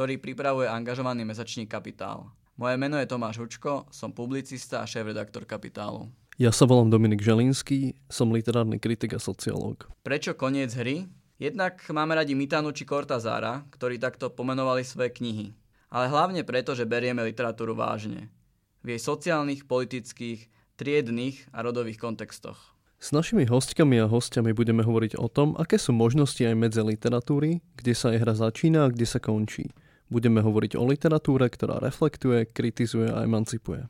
ktorý 0.00 0.16
pripravuje 0.16 0.64
angažovaný 0.64 1.28
mesačník 1.28 1.68
Kapitál. 1.68 2.32
Moje 2.56 2.80
meno 2.80 2.96
je 2.96 3.04
Tomáš 3.04 3.36
Hučko, 3.36 3.84
som 3.92 4.16
publicista 4.16 4.80
a 4.80 4.88
šéf-redaktor 4.88 5.44
Kapitálu. 5.44 6.08
Ja 6.40 6.56
sa 6.56 6.64
volám 6.64 6.88
Dominik 6.88 7.20
Želinský, 7.20 8.00
som 8.08 8.32
literárny 8.32 8.80
kritik 8.80 9.12
a 9.12 9.20
sociológ. 9.20 9.92
Prečo 10.00 10.32
koniec 10.32 10.72
hry? 10.72 11.04
Jednak 11.36 11.84
máme 11.92 12.16
radi 12.16 12.32
Mitanu 12.32 12.72
či 12.72 12.88
Cortazára, 12.88 13.68
ktorí 13.76 14.00
takto 14.00 14.32
pomenovali 14.32 14.88
svoje 14.88 15.12
knihy. 15.20 15.52
Ale 15.92 16.08
hlavne 16.08 16.48
preto, 16.48 16.72
že 16.72 16.88
berieme 16.88 17.20
literatúru 17.20 17.76
vážne. 17.76 18.32
V 18.80 18.96
jej 18.96 19.00
sociálnych, 19.04 19.68
politických, 19.68 20.48
triednych 20.80 21.44
a 21.52 21.60
rodových 21.60 22.00
kontextoch. 22.00 22.56
S 22.96 23.12
našimi 23.12 23.44
hostkami 23.44 24.00
a 24.00 24.08
hostiami 24.08 24.56
budeme 24.56 24.80
hovoriť 24.80 25.20
o 25.20 25.28
tom, 25.28 25.60
aké 25.60 25.76
sú 25.76 25.92
možnosti 25.92 26.40
aj 26.40 26.56
medze 26.56 26.80
literatúry, 26.80 27.60
kde 27.76 27.92
sa 27.92 28.16
jej 28.16 28.20
hra 28.24 28.32
začína 28.32 28.88
a 28.88 28.92
kde 28.92 29.04
sa 29.04 29.20
končí. 29.20 29.68
Budeme 30.10 30.42
hovoriť 30.42 30.74
o 30.74 30.82
literatúre, 30.90 31.46
ktorá 31.46 31.78
reflektuje, 31.78 32.42
kritizuje 32.50 33.14
a 33.14 33.22
emancipuje. 33.22 33.86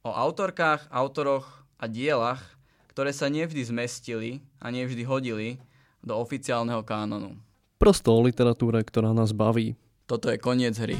O 0.00 0.08
autorkách, 0.08 0.88
autoroch 0.88 1.44
a 1.76 1.84
dielach, 1.84 2.40
ktoré 2.88 3.12
sa 3.12 3.28
nevždy 3.28 3.68
zmestili 3.68 4.40
a 4.64 4.72
nevždy 4.72 5.04
hodili 5.04 5.60
do 6.00 6.16
oficiálneho 6.16 6.80
kánonu. 6.88 7.36
Prosto 7.76 8.16
o 8.16 8.24
literatúre, 8.24 8.80
ktorá 8.80 9.12
nás 9.12 9.36
baví. 9.36 9.76
Toto 10.08 10.32
je 10.32 10.40
koniec 10.40 10.72
hry. 10.80 10.96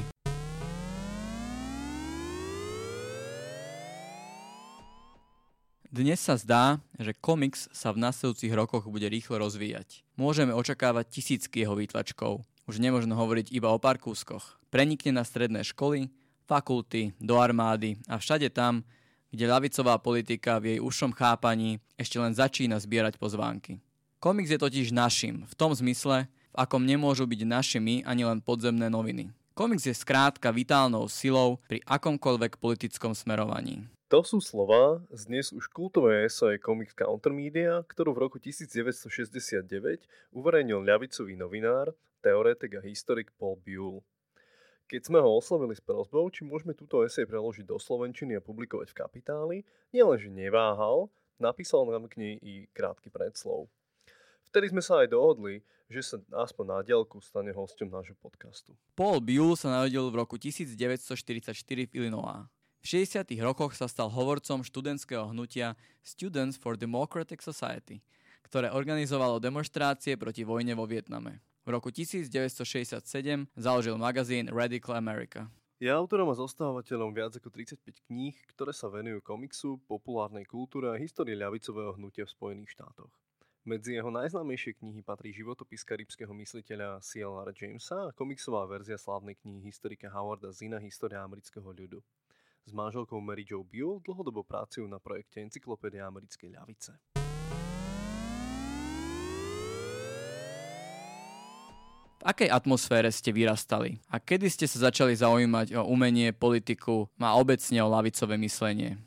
Dnes 5.89 6.21
sa 6.21 6.37
zdá, 6.37 6.85
že 7.01 7.17
komiks 7.17 7.73
sa 7.73 7.97
v 7.97 8.05
nasledujúcich 8.05 8.53
rokoch 8.53 8.85
bude 8.85 9.09
rýchlo 9.09 9.41
rozvíjať. 9.41 10.05
Môžeme 10.21 10.53
očakávať 10.53 11.09
tisícky 11.09 11.65
jeho 11.65 11.73
výtlačkov. 11.73 12.45
Už 12.69 12.77
nemožno 12.77 13.17
hovoriť 13.17 13.49
iba 13.57 13.73
o 13.73 13.81
pár 13.81 13.97
kúskoch. 13.97 14.61
Prenikne 14.69 15.17
na 15.17 15.25
stredné 15.25 15.65
školy, 15.65 16.13
fakulty, 16.45 17.17
do 17.17 17.41
armády 17.41 17.97
a 18.05 18.21
všade 18.21 18.53
tam, 18.53 18.85
kde 19.33 19.49
ľavicová 19.49 19.97
politika 19.97 20.61
v 20.61 20.77
jej 20.77 20.81
užšom 20.85 21.17
chápaní 21.17 21.81
ešte 21.97 22.21
len 22.21 22.37
začína 22.37 22.77
zbierať 22.77 23.17
pozvánky. 23.17 23.81
Komiks 24.21 24.53
je 24.53 24.61
totiž 24.61 24.93
našim, 24.93 25.49
v 25.49 25.55
tom 25.57 25.73
zmysle, 25.73 26.29
v 26.29 26.57
akom 26.61 26.85
nemôžu 26.85 27.25
byť 27.25 27.41
našimi 27.49 27.95
ani 28.05 28.29
len 28.29 28.45
podzemné 28.45 28.93
noviny. 28.93 29.33
Komiks 29.57 29.89
je 29.89 29.97
skrátka 29.97 30.53
vitálnou 30.53 31.09
silou 31.09 31.65
pri 31.73 31.81
akomkoľvek 31.89 32.61
politickom 32.61 33.17
smerovaní. 33.17 33.89
To 34.09 34.25
sú 34.25 34.41
slova 34.41 35.05
z 35.13 35.29
dnes 35.29 35.53
už 35.53 35.69
kultové 35.69 36.25
eseje 36.25 36.57
Comics 36.65 36.97
Countermedia, 36.97 37.85
ktorú 37.85 38.17
v 38.17 38.23
roku 38.25 38.37
1969 38.41 40.09
uverejnil 40.33 40.81
ľavicový 40.81 41.37
novinár, 41.37 41.93
teoretik 42.21 42.79
a 42.79 42.85
historik 42.85 43.31
Paul 43.39 43.59
Buell. 43.63 44.03
Keď 44.89 45.13
sme 45.13 45.21
ho 45.21 45.37
oslovili 45.37 45.77
s 45.77 45.85
prozbou, 45.85 46.33
či 46.33 46.49
môžeme 46.49 46.73
túto 46.73 47.05
esej 47.05 47.29
preložiť 47.29 47.69
do 47.69 47.77
Slovenčiny 47.77 48.41
a 48.41 48.45
publikovať 48.45 48.89
v 48.89 48.99
kapitáli, 48.99 49.57
nielenže 49.93 50.33
neváhal, 50.33 51.13
napísal 51.37 51.85
nám 51.85 52.09
k 52.09 52.17
nej 52.17 52.35
i 52.41 52.55
krátky 52.73 53.13
predslov. 53.13 53.69
Vtedy 54.49 54.73
sme 54.73 54.81
sa 54.81 55.05
aj 55.05 55.13
dohodli, 55.13 55.61
že 55.93 56.01
sa 56.01 56.17
aspoň 56.33 56.65
na 56.65 56.79
dielku 56.81 57.21
stane 57.21 57.53
hostom 57.53 57.93
nášho 57.93 58.17
podcastu. 58.17 58.73
Paul 58.97 59.21
Buell 59.21 59.57
sa 59.61 59.69
narodil 59.73 60.09
v 60.09 60.25
roku 60.25 60.41
1944 60.41 61.53
v 61.89 61.93
Illinois. 61.93 62.49
V 62.81 62.87
60. 63.05 63.29
rokoch 63.45 63.77
sa 63.77 63.91
stal 63.91 64.09
hovorcom 64.09 64.65
študentského 64.65 65.33
hnutia 65.33 65.77
Students 66.01 66.57
for 66.57 66.81
Democratic 66.81 67.45
Society, 67.45 68.01
ktoré 68.49 68.73
organizovalo 68.73 69.37
demonstrácie 69.37 70.17
proti 70.17 70.49
vojne 70.49 70.73
vo 70.73 70.89
Vietname. 70.89 71.45
V 71.69 71.77
roku 71.77 71.93
1967 71.93 73.05
založil 73.53 74.01
magazín 74.01 74.49
Radical 74.49 74.97
America. 74.97 75.53
Je 75.77 75.93
autorom 75.93 76.33
a 76.33 76.41
zostávateľom 76.41 77.13
viac 77.13 77.37
ako 77.37 77.53
35 77.53 78.09
kníh, 78.09 78.33
ktoré 78.57 78.73
sa 78.73 78.89
venujú 78.89 79.21
komiksu, 79.21 79.77
populárnej 79.85 80.49
kultúre 80.49 80.89
a 80.89 80.97
histórii 80.97 81.37
ľavicového 81.37 81.93
hnutia 82.01 82.25
v 82.25 82.33
Spojených 82.33 82.73
štátoch. 82.73 83.13
Medzi 83.69 84.01
jeho 84.01 84.09
najznámejšie 84.09 84.81
knihy 84.81 85.05
patrí 85.05 85.29
životopis 85.37 85.85
karibského 85.85 86.33
mysliteľa 86.33 87.05
C.L.R. 87.05 87.53
Jamesa 87.53 88.09
a 88.09 88.17
komiksová 88.17 88.65
verzia 88.65 88.97
slávnej 88.97 89.37
knihy 89.37 89.69
historika 89.69 90.09
Howarda 90.09 90.49
Zina 90.57 90.81
História 90.81 91.21
amerického 91.21 91.69
ľudu. 91.69 92.01
S 92.65 92.73
manželkou 92.73 93.21
Mary 93.21 93.45
Jo 93.45 93.61
Buell 93.61 94.01
dlhodobo 94.01 94.41
pracujú 94.41 94.89
na 94.89 94.97
projekte 94.97 95.45
Encyklopédia 95.45 96.09
americkej 96.09 96.49
ľavice. 96.49 96.97
V 102.19 102.27
akej 102.27 102.51
atmosfére 102.51 103.15
ste 103.15 103.31
vyrastali? 103.31 104.03
A 104.11 104.19
kedy 104.19 104.51
ste 104.51 104.67
sa 104.67 104.91
začali 104.91 105.15
zaujímať 105.15 105.79
o 105.79 105.87
umenie, 105.87 106.35
politiku 106.35 107.07
a 107.23 107.39
obecne 107.39 107.79
o 107.79 107.87
lavicové 107.87 108.35
myslenie? 108.43 108.99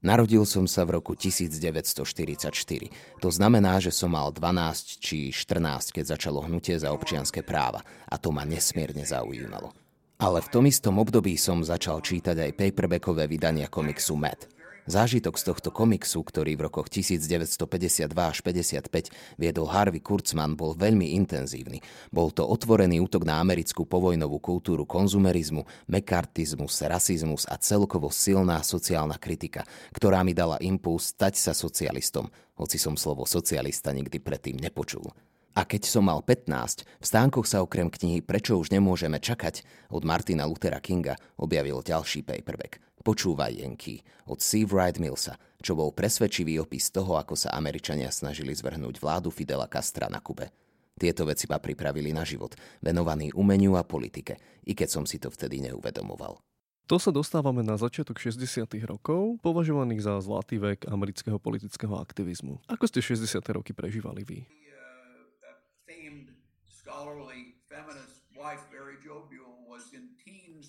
Narodil 0.00 0.48
som 0.48 0.64
sa 0.64 0.88
v 0.88 0.96
roku 0.96 1.12
1944. 1.12 3.20
To 3.20 3.28
znamená, 3.28 3.76
že 3.84 3.92
som 3.92 4.16
mal 4.16 4.32
12 4.32 4.96
či 4.96 5.28
14, 5.28 5.92
keď 5.92 6.16
začalo 6.16 6.40
hnutie 6.48 6.80
za 6.80 6.88
občianské 6.88 7.44
práva. 7.44 7.84
A 8.08 8.16
to 8.16 8.32
ma 8.32 8.48
nesmierne 8.48 9.04
zaujímalo. 9.04 9.76
Ale 10.16 10.40
v 10.40 10.48
tom 10.48 10.64
istom 10.64 10.96
období 10.96 11.36
som 11.36 11.60
začal 11.60 12.00
čítať 12.00 12.48
aj 12.48 12.56
paperbackové 12.56 13.28
vydania 13.28 13.68
komiksu 13.68 14.16
Mad. 14.16 14.48
Zážitok 14.90 15.38
z 15.38 15.44
tohto 15.46 15.70
komiksu, 15.70 16.18
ktorý 16.26 16.58
v 16.58 16.66
rokoch 16.66 16.90
1952 16.90 18.10
až 18.10 18.42
55 18.42 19.38
viedol 19.38 19.70
Harvey 19.70 20.02
Kurtzman, 20.02 20.58
bol 20.58 20.74
veľmi 20.74 21.14
intenzívny. 21.14 21.78
Bol 22.10 22.34
to 22.34 22.42
otvorený 22.42 22.98
útok 22.98 23.22
na 23.22 23.38
americkú 23.38 23.86
povojnovú 23.86 24.42
kultúru 24.42 24.82
konzumerizmu, 24.82 25.62
mekartizmus, 25.86 26.82
rasizmus 26.82 27.46
a 27.46 27.54
celkovo 27.62 28.10
silná 28.10 28.66
sociálna 28.66 29.14
kritika, 29.14 29.62
ktorá 29.94 30.26
mi 30.26 30.34
dala 30.34 30.58
impuls 30.58 31.14
stať 31.14 31.38
sa 31.38 31.52
socialistom, 31.54 32.26
hoci 32.58 32.74
som 32.74 32.98
slovo 32.98 33.30
socialista 33.30 33.94
nikdy 33.94 34.18
predtým 34.18 34.58
nepočul. 34.58 35.06
A 35.54 35.66
keď 35.70 35.86
som 35.86 36.10
mal 36.10 36.18
15, 36.26 36.82
v 36.82 37.06
stánkoch 37.06 37.46
sa 37.46 37.62
okrem 37.62 37.90
knihy 37.90 38.26
Prečo 38.26 38.58
už 38.58 38.74
nemôžeme 38.74 39.22
čakať 39.22 39.62
od 39.94 40.02
Martina 40.02 40.50
Luthera 40.50 40.82
Kinga 40.82 41.14
objavil 41.38 41.78
ďalší 41.78 42.26
paperback 42.26 42.89
Počúvaj 43.00 43.64
Jenky 43.64 44.04
od 44.28 44.44
Steve 44.44 44.76
Wright 44.76 45.00
Millsa, 45.00 45.40
čo 45.64 45.72
bol 45.72 45.88
presvedčivý 45.88 46.60
opis 46.60 46.92
toho, 46.92 47.16
ako 47.16 47.32
sa 47.32 47.56
Američania 47.56 48.12
snažili 48.12 48.52
zvrhnúť 48.52 49.00
vládu 49.00 49.32
Fidela 49.32 49.64
Castra 49.72 50.12
na 50.12 50.20
Kube. 50.20 50.52
Tieto 51.00 51.24
veci 51.24 51.48
ma 51.48 51.56
pripravili 51.56 52.12
na 52.12 52.28
život, 52.28 52.52
venovaný 52.84 53.32
umeniu 53.32 53.80
a 53.80 53.88
politike, 53.88 54.36
i 54.68 54.76
keď 54.76 54.88
som 55.00 55.04
si 55.08 55.16
to 55.16 55.32
vtedy 55.32 55.64
neuvedomoval. 55.64 56.44
To 56.92 57.00
sa 57.00 57.08
dostávame 57.08 57.64
na 57.64 57.80
začiatok 57.80 58.20
60. 58.20 58.68
rokov, 58.84 59.40
považovaných 59.40 60.04
za 60.04 60.14
zlatý 60.20 60.60
vek 60.60 60.84
amerického 60.92 61.40
politického 61.40 61.96
aktivizmu. 61.96 62.60
Ako 62.68 62.84
ste 62.84 63.00
60. 63.00 63.40
roky 63.56 63.72
prežívali 63.72 64.28
vy? 64.28 64.44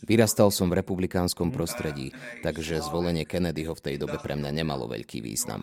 Vyrastal 0.01 0.49
som 0.49 0.71
v 0.71 0.81
republikánskom 0.81 1.53
prostredí, 1.53 2.09
takže 2.41 2.81
zvolenie 2.81 3.21
Kennedyho 3.21 3.77
v 3.77 3.85
tej 3.85 3.95
dobe 4.01 4.17
pre 4.17 4.33
mňa 4.33 4.49
nemalo 4.49 4.89
veľký 4.89 5.21
význam. 5.21 5.61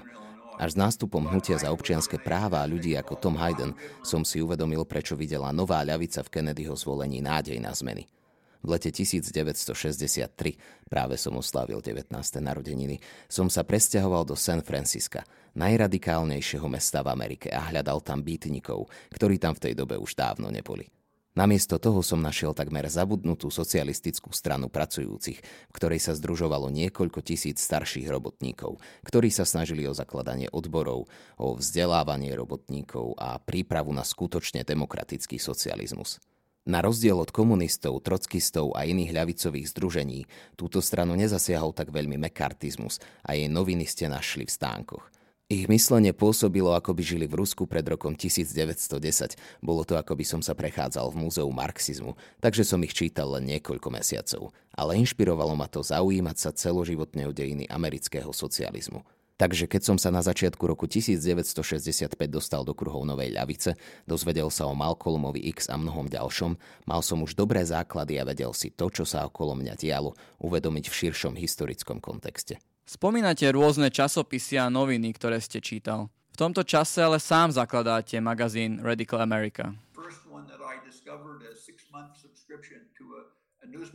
Až 0.59 0.75
s 0.75 0.79
nástupom 0.79 1.23
hnutia 1.23 1.59
za 1.59 1.71
občianske 1.71 2.19
práva 2.19 2.63
a 2.63 2.71
ľudí 2.71 2.99
ako 2.99 3.19
Tom 3.19 3.39
Hayden 3.39 3.75
som 4.03 4.27
si 4.27 4.43
uvedomil, 4.43 4.83
prečo 4.87 5.15
videla 5.15 5.55
nová 5.55 5.83
ľavica 5.87 6.23
v 6.27 6.33
Kennedyho 6.35 6.75
zvolení 6.75 7.23
nádej 7.23 7.63
na 7.63 7.71
zmeny. 7.71 8.11
V 8.59 8.75
lete 8.75 8.91
1963, 8.91 10.91
práve 10.91 11.15
som 11.15 11.39
oslávil 11.39 11.79
19. 11.79 12.11
narodeniny, 12.43 12.99
som 13.31 13.47
sa 13.47 13.63
presťahoval 13.63 14.27
do 14.27 14.35
San 14.35 14.67
Francisca, 14.67 15.23
najradikálnejšieho 15.55 16.67
mesta 16.67 17.07
v 17.07 17.15
Amerike 17.15 17.55
a 17.55 17.71
hľadal 17.71 18.03
tam 18.03 18.27
býtnikov, 18.27 18.91
ktorí 19.15 19.39
tam 19.39 19.55
v 19.55 19.71
tej 19.71 19.75
dobe 19.79 19.95
už 19.95 20.19
dávno 20.19 20.51
neboli. 20.51 20.91
Namiesto 21.39 21.79
toho 21.79 22.03
som 22.03 22.19
našiel 22.19 22.51
takmer 22.51 22.91
zabudnutú 22.91 23.47
socialistickú 23.47 24.35
stranu 24.35 24.67
pracujúcich, 24.67 25.39
v 25.39 25.71
ktorej 25.71 26.03
sa 26.03 26.19
združovalo 26.19 26.67
niekoľko 26.67 27.23
tisíc 27.23 27.63
starších 27.63 28.11
robotníkov, 28.11 28.83
ktorí 29.07 29.31
sa 29.31 29.47
snažili 29.47 29.87
o 29.87 29.95
zakladanie 29.95 30.51
odborov, 30.51 31.07
o 31.39 31.55
vzdelávanie 31.55 32.35
robotníkov 32.35 33.15
a 33.15 33.39
prípravu 33.39 33.95
na 33.95 34.03
skutočne 34.03 34.67
demokratický 34.67 35.39
socializmus. 35.39 36.19
Na 36.67 36.83
rozdiel 36.83 37.15
od 37.15 37.31
komunistov, 37.31 38.03
trockistov 38.03 38.75
a 38.75 38.83
iných 38.83 39.15
ľavicových 39.15 39.71
združení, 39.71 40.27
túto 40.59 40.83
stranu 40.83 41.15
nezasiahol 41.15 41.71
tak 41.71 41.95
veľmi 41.95 42.19
mekartizmus 42.19 42.99
a 43.23 43.39
jej 43.39 43.47
noviny 43.47 43.87
ste 43.87 44.11
našli 44.11 44.43
v 44.43 44.51
stánkoch. 44.59 45.18
Ich 45.49 45.65
myslenie 45.65 46.13
pôsobilo, 46.13 46.77
ako 46.77 46.93
by 46.93 47.01
žili 47.01 47.25
v 47.25 47.41
Rusku 47.41 47.65
pred 47.65 47.81
rokom 47.89 48.13
1910. 48.13 49.41
Bolo 49.65 49.81
to, 49.81 49.97
ako 49.97 50.13
by 50.13 50.21
som 50.21 50.45
sa 50.45 50.53
prechádzal 50.53 51.09
v 51.09 51.25
múzeu 51.25 51.49
marxizmu, 51.49 52.21
takže 52.37 52.69
som 52.69 52.85
ich 52.85 52.93
čítal 52.93 53.33
len 53.33 53.49
niekoľko 53.49 53.89
mesiacov. 53.89 54.53
Ale 54.77 55.01
inšpirovalo 55.01 55.57
ma 55.57 55.65
to 55.65 55.81
zaujímať 55.81 56.37
sa 56.37 56.53
celoživotne 56.53 57.25
o 57.25 57.33
dejiny 57.33 57.65
amerického 57.65 58.29
socializmu. 58.29 59.01
Takže 59.41 59.65
keď 59.65 59.89
som 59.89 59.97
sa 59.97 60.13
na 60.13 60.21
začiatku 60.21 60.61
roku 60.69 60.85
1965 60.85 62.13
dostal 62.29 62.61
do 62.61 62.77
kruhov 62.77 63.09
Novej 63.09 63.33
ľavice, 63.33 63.73
dozvedel 64.05 64.53
sa 64.53 64.69
o 64.69 64.77
Malcolmovi 64.77 65.49
X 65.57 65.73
a 65.73 65.81
mnohom 65.81 66.13
ďalšom, 66.13 66.61
mal 66.85 67.01
som 67.01 67.25
už 67.25 67.33
dobré 67.33 67.65
základy 67.65 68.21
a 68.21 68.29
vedel 68.29 68.53
si 68.53 68.69
to, 68.69 68.93
čo 68.93 69.09
sa 69.09 69.25
okolo 69.25 69.57
mňa 69.57 69.81
dialo, 69.81 70.13
uvedomiť 70.45 70.93
v 70.93 70.99
širšom 71.09 71.41
historickom 71.41 72.05
kontexte. 72.05 72.61
Spomínate 72.89 73.45
rôzne 73.53 73.93
časopisy 73.93 74.57
a 74.57 74.73
noviny, 74.73 75.13
ktoré 75.13 75.37
ste 75.45 75.61
čítal. 75.61 76.09
V 76.33 76.37
tomto 76.41 76.65
čase 76.65 77.05
ale 77.05 77.21
sám 77.21 77.53
zakladáte 77.53 78.17
magazín 78.17 78.81
Radical 78.81 79.21
America. 79.21 79.77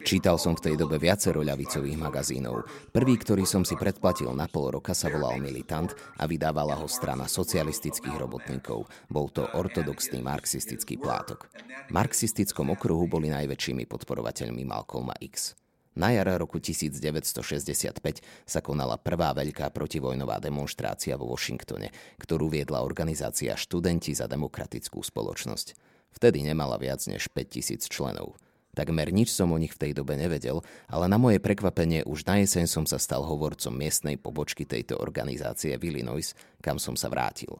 Čítal 0.05 0.37
som 0.37 0.53
v 0.53 0.69
tej 0.69 0.75
dobe 0.77 1.01
viacero 1.01 1.41
ľavicových 1.41 1.97
magazínov. 1.97 2.69
Prvý, 2.93 3.17
ktorý 3.17 3.49
som 3.49 3.65
si 3.65 3.73
predplatil 3.73 4.29
na 4.29 4.45
pol 4.45 4.69
roka, 4.69 4.93
sa 4.93 5.09
volal 5.09 5.41
Militant 5.41 5.89
a 6.21 6.29
vydávala 6.29 6.77
ho 6.77 6.85
strana 6.85 7.25
socialistických 7.25 8.13
robotníkov. 8.13 8.85
Bol 9.09 9.33
to 9.33 9.49
ortodoxný 9.57 10.21
marxistický 10.21 11.01
plátok. 11.01 11.49
V 11.89 11.91
marxistickom 11.97 12.69
okruhu 12.69 13.09
boli 13.09 13.33
najväčšími 13.33 13.89
podporovateľmi 13.89 14.61
Malcolma 14.61 15.17
X. 15.17 15.57
Na 15.93 16.09
jar 16.09 16.25
roku 16.41 16.57
1965 16.57 18.25
sa 18.49 18.59
konala 18.65 18.97
prvá 18.97 19.29
veľká 19.37 19.69
protivojnová 19.69 20.41
demonstrácia 20.41 21.13
vo 21.13 21.29
Washingtone, 21.29 21.93
ktorú 22.17 22.49
viedla 22.49 22.81
organizácia 22.81 23.53
Študenti 23.53 24.17
za 24.17 24.25
demokratickú 24.25 25.05
spoločnosť. 25.05 25.77
Vtedy 26.17 26.41
nemala 26.41 26.81
viac 26.81 27.05
než 27.05 27.29
5000 27.29 27.89
členov. 27.93 28.37
Takmer 28.73 29.13
nič 29.13 29.29
som 29.29 29.53
o 29.53 29.61
nich 29.61 29.77
v 29.77 29.81
tej 29.85 29.91
dobe 29.93 30.17
nevedel, 30.17 30.65
ale 30.89 31.05
na 31.05 31.21
moje 31.21 31.37
prekvapenie 31.37 32.01
už 32.09 32.25
na 32.25 32.41
jeseň 32.41 32.65
som 32.65 32.85
sa 32.89 32.97
stal 32.97 33.21
hovorcom 33.21 33.69
miestnej 33.69 34.17
pobočky 34.17 34.65
tejto 34.65 34.97
organizácie 34.97 35.77
v 35.77 35.93
Illinois, 35.93 36.33
kam 36.57 36.81
som 36.81 36.97
sa 36.97 37.05
vrátil. 37.05 37.53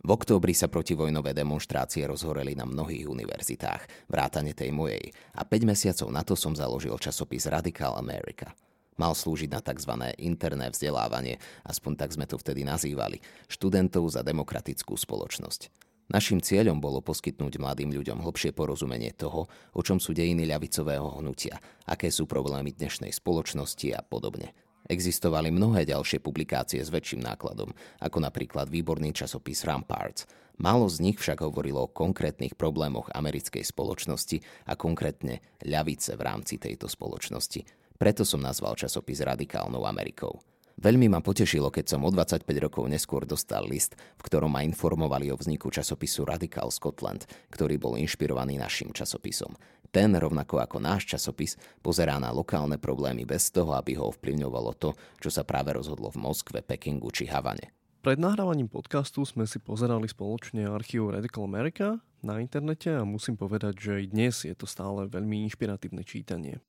V 0.00 0.16
októbri 0.16 0.56
sa 0.56 0.72
protivojnové 0.72 1.36
demonstrácie 1.36 2.08
rozhoreli 2.08 2.56
na 2.56 2.64
mnohých 2.64 3.04
univerzitách, 3.04 4.08
vrátane 4.08 4.56
tej 4.56 4.72
mojej, 4.72 5.12
a 5.36 5.44
5 5.44 5.68
mesiacov 5.68 6.08
na 6.08 6.24
to 6.24 6.32
som 6.32 6.56
založil 6.56 6.96
časopis 6.96 7.44
Radical 7.44 8.00
America. 8.00 8.56
Mal 8.96 9.12
slúžiť 9.12 9.52
na 9.52 9.60
tzv. 9.60 9.92
interné 10.16 10.72
vzdelávanie, 10.72 11.36
aspoň 11.68 11.92
tak 12.00 12.16
sme 12.16 12.24
to 12.24 12.40
vtedy 12.40 12.64
nazývali, 12.64 13.20
študentov 13.52 14.08
za 14.08 14.24
demokratickú 14.24 14.96
spoločnosť. 14.96 15.68
Našim 16.08 16.40
cieľom 16.40 16.80
bolo 16.80 17.04
poskytnúť 17.04 17.60
mladým 17.60 17.92
ľuďom 17.92 18.24
hlbšie 18.24 18.56
porozumenie 18.56 19.12
toho, 19.12 19.52
o 19.76 19.80
čom 19.84 20.00
sú 20.00 20.16
dejiny 20.16 20.48
ľavicového 20.48 21.20
hnutia, 21.20 21.60
aké 21.84 22.08
sú 22.08 22.24
problémy 22.24 22.72
dnešnej 22.72 23.12
spoločnosti 23.12 23.88
a 23.92 24.00
podobne. 24.00 24.56
Existovali 24.90 25.54
mnohé 25.54 25.86
ďalšie 25.86 26.18
publikácie 26.18 26.82
s 26.82 26.90
väčším 26.90 27.22
nákladom, 27.22 27.70
ako 28.02 28.18
napríklad 28.18 28.66
výborný 28.66 29.14
časopis 29.14 29.62
Ramparts. 29.62 30.26
Málo 30.58 30.90
z 30.90 30.98
nich 30.98 31.14
však 31.14 31.46
hovorilo 31.46 31.86
o 31.86 31.94
konkrétnych 31.94 32.58
problémoch 32.58 33.06
americkej 33.14 33.62
spoločnosti 33.62 34.42
a 34.66 34.74
konkrétne 34.74 35.46
ľavice 35.62 36.18
v 36.18 36.22
rámci 36.26 36.58
tejto 36.58 36.90
spoločnosti. 36.90 37.62
Preto 38.02 38.26
som 38.26 38.42
nazval 38.42 38.74
časopis 38.74 39.22
Radikálnou 39.22 39.86
Amerikou. 39.86 40.42
Veľmi 40.80 41.12
ma 41.12 41.20
potešilo, 41.20 41.68
keď 41.68 41.92
som 41.92 42.02
o 42.02 42.10
25 42.10 42.48
rokov 42.56 42.88
neskôr 42.88 43.28
dostal 43.28 43.68
list, 43.68 44.00
v 44.16 44.22
ktorom 44.24 44.48
ma 44.48 44.64
informovali 44.64 45.28
o 45.28 45.36
vzniku 45.36 45.68
časopisu 45.68 46.24
Radical 46.24 46.72
Scotland, 46.72 47.28
ktorý 47.52 47.76
bol 47.76 48.00
inšpirovaný 48.00 48.56
našim 48.56 48.88
časopisom. 48.90 49.54
Ten, 49.90 50.14
rovnako 50.14 50.62
ako 50.62 50.78
náš 50.78 51.10
časopis, 51.10 51.58
pozerá 51.82 52.22
na 52.22 52.30
lokálne 52.30 52.78
problémy 52.78 53.26
bez 53.26 53.50
toho, 53.50 53.74
aby 53.74 53.98
ho 53.98 54.14
ovplyvňovalo 54.14 54.78
to, 54.78 54.94
čo 55.18 55.34
sa 55.34 55.42
práve 55.42 55.74
rozhodlo 55.74 56.14
v 56.14 56.22
Moskve, 56.22 56.62
Pekingu 56.62 57.10
či 57.10 57.26
Havane. 57.26 57.74
Pred 58.00 58.16
nahrávaním 58.16 58.70
podcastu 58.70 59.26
sme 59.26 59.44
si 59.50 59.58
pozerali 59.58 60.08
spoločne 60.08 60.64
archív 60.70 61.12
Radical 61.12 61.44
America 61.44 62.00
na 62.22 62.40
internete 62.40 62.88
a 62.94 63.02
musím 63.04 63.36
povedať, 63.36 63.76
že 63.76 63.92
i 64.00 64.06
dnes 64.06 64.46
je 64.46 64.54
to 64.54 64.64
stále 64.64 65.10
veľmi 65.10 65.44
inšpiratívne 65.50 66.06
čítanie. 66.06 66.62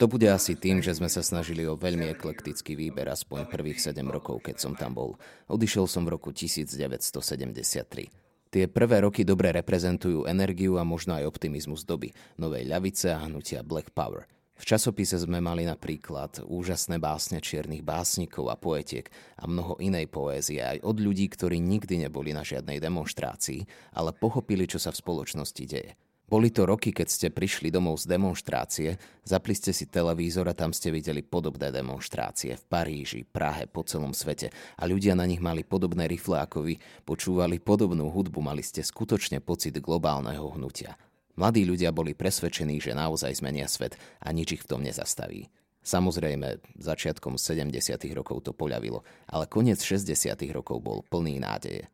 To 0.00 0.08
bude 0.08 0.24
asi 0.32 0.56
tým, 0.56 0.80
že 0.80 0.96
sme 0.96 1.12
sa 1.12 1.20
snažili 1.20 1.68
o 1.68 1.76
veľmi 1.76 2.08
eklektický 2.16 2.72
výber 2.72 3.04
aspoň 3.12 3.44
prvých 3.52 3.84
7 3.84 4.00
rokov, 4.08 4.40
keď 4.40 4.56
som 4.56 4.72
tam 4.72 4.96
bol. 4.96 5.20
Odišiel 5.52 5.84
som 5.84 6.08
v 6.08 6.16
roku 6.16 6.32
1973. 6.32 8.08
Tie 8.50 8.66
prvé 8.66 9.06
roky 9.06 9.22
dobre 9.22 9.54
reprezentujú 9.54 10.26
energiu 10.26 10.74
a 10.74 10.82
možno 10.82 11.14
aj 11.14 11.22
optimizmus 11.22 11.86
doby, 11.86 12.10
novej 12.34 12.66
ľavice 12.66 13.14
a 13.14 13.22
hnutia 13.22 13.62
Black 13.62 13.94
Power. 13.94 14.26
V 14.58 14.66
časopise 14.66 15.14
sme 15.22 15.38
mali 15.38 15.62
napríklad 15.62 16.42
úžasné 16.42 16.98
básne 16.98 17.38
čiernych 17.38 17.86
básnikov 17.86 18.50
a 18.50 18.58
poetiek 18.58 19.06
a 19.38 19.46
mnoho 19.46 19.78
inej 19.78 20.10
poézie 20.10 20.60
aj 20.66 20.82
od 20.82 20.98
ľudí, 20.98 21.30
ktorí 21.30 21.62
nikdy 21.62 22.02
neboli 22.02 22.34
na 22.34 22.42
žiadnej 22.42 22.82
demonstrácii, 22.82 23.94
ale 23.94 24.18
pochopili, 24.18 24.66
čo 24.66 24.82
sa 24.82 24.90
v 24.90 24.98
spoločnosti 24.98 25.64
deje. 25.64 25.94
Boli 26.30 26.54
to 26.54 26.62
roky, 26.62 26.94
keď 26.94 27.08
ste 27.10 27.28
prišli 27.34 27.74
domov 27.74 27.98
z 27.98 28.14
demonstrácie, 28.14 29.02
zapli 29.26 29.50
ste 29.50 29.74
si 29.74 29.90
televízor 29.90 30.46
a 30.46 30.54
tam 30.54 30.70
ste 30.70 30.94
videli 30.94 31.26
podobné 31.26 31.74
demonstrácie 31.74 32.54
v 32.54 32.64
Paríži, 32.70 33.26
Prahe, 33.26 33.66
po 33.66 33.82
celom 33.82 34.14
svete 34.14 34.54
a 34.78 34.86
ľudia 34.86 35.18
na 35.18 35.26
nich 35.26 35.42
mali 35.42 35.66
podobné 35.66 36.06
rifle 36.06 36.38
ako 36.38 36.70
vy, 36.70 36.78
počúvali 37.02 37.58
podobnú 37.58 38.14
hudbu, 38.14 38.46
mali 38.46 38.62
ste 38.62 38.86
skutočne 38.86 39.42
pocit 39.42 39.74
globálneho 39.82 40.54
hnutia. 40.54 40.94
Mladí 41.34 41.66
ľudia 41.66 41.90
boli 41.90 42.14
presvedčení, 42.14 42.78
že 42.78 42.94
naozaj 42.94 43.42
zmenia 43.42 43.66
svet 43.66 43.98
a 44.22 44.30
nič 44.30 44.54
ich 44.54 44.62
v 44.62 44.70
tom 44.70 44.86
nezastaví. 44.86 45.50
Samozrejme, 45.82 46.62
začiatkom 46.78 47.42
70. 47.42 47.74
rokov 48.14 48.46
to 48.46 48.54
poľavilo, 48.54 49.02
ale 49.26 49.50
koniec 49.50 49.82
60. 49.82 50.30
rokov 50.54 50.78
bol 50.78 51.02
plný 51.10 51.42
nádeje. 51.42 51.90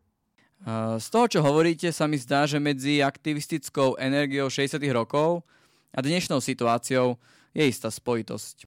Z 0.99 1.07
toho, 1.13 1.27
čo 1.29 1.41
hovoríte, 1.45 1.93
sa 1.93 2.09
mi 2.09 2.17
zdá, 2.17 2.49
že 2.49 2.57
medzi 2.57 3.05
aktivistickou 3.05 4.01
energiou 4.01 4.49
60. 4.49 4.81
rokov 4.95 5.45
a 5.93 6.01
dnešnou 6.01 6.41
situáciou 6.41 7.21
je 7.53 7.65
istá 7.69 7.93
spojitosť. 7.93 8.65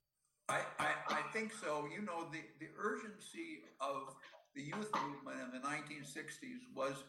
I, 0.50 0.62
I, 0.82 0.90
I 1.14 1.20
think 1.34 1.54
so. 1.54 1.86
You 1.90 2.02
know, 2.02 2.26
the, 2.30 2.42
the 2.58 2.70
urgency 2.78 3.66
of 3.78 4.14
the 4.54 4.62
youth 4.62 4.90
movement 4.94 5.38
in 5.46 5.50
the 5.54 5.62
1960s 5.62 6.66
was 6.74 7.06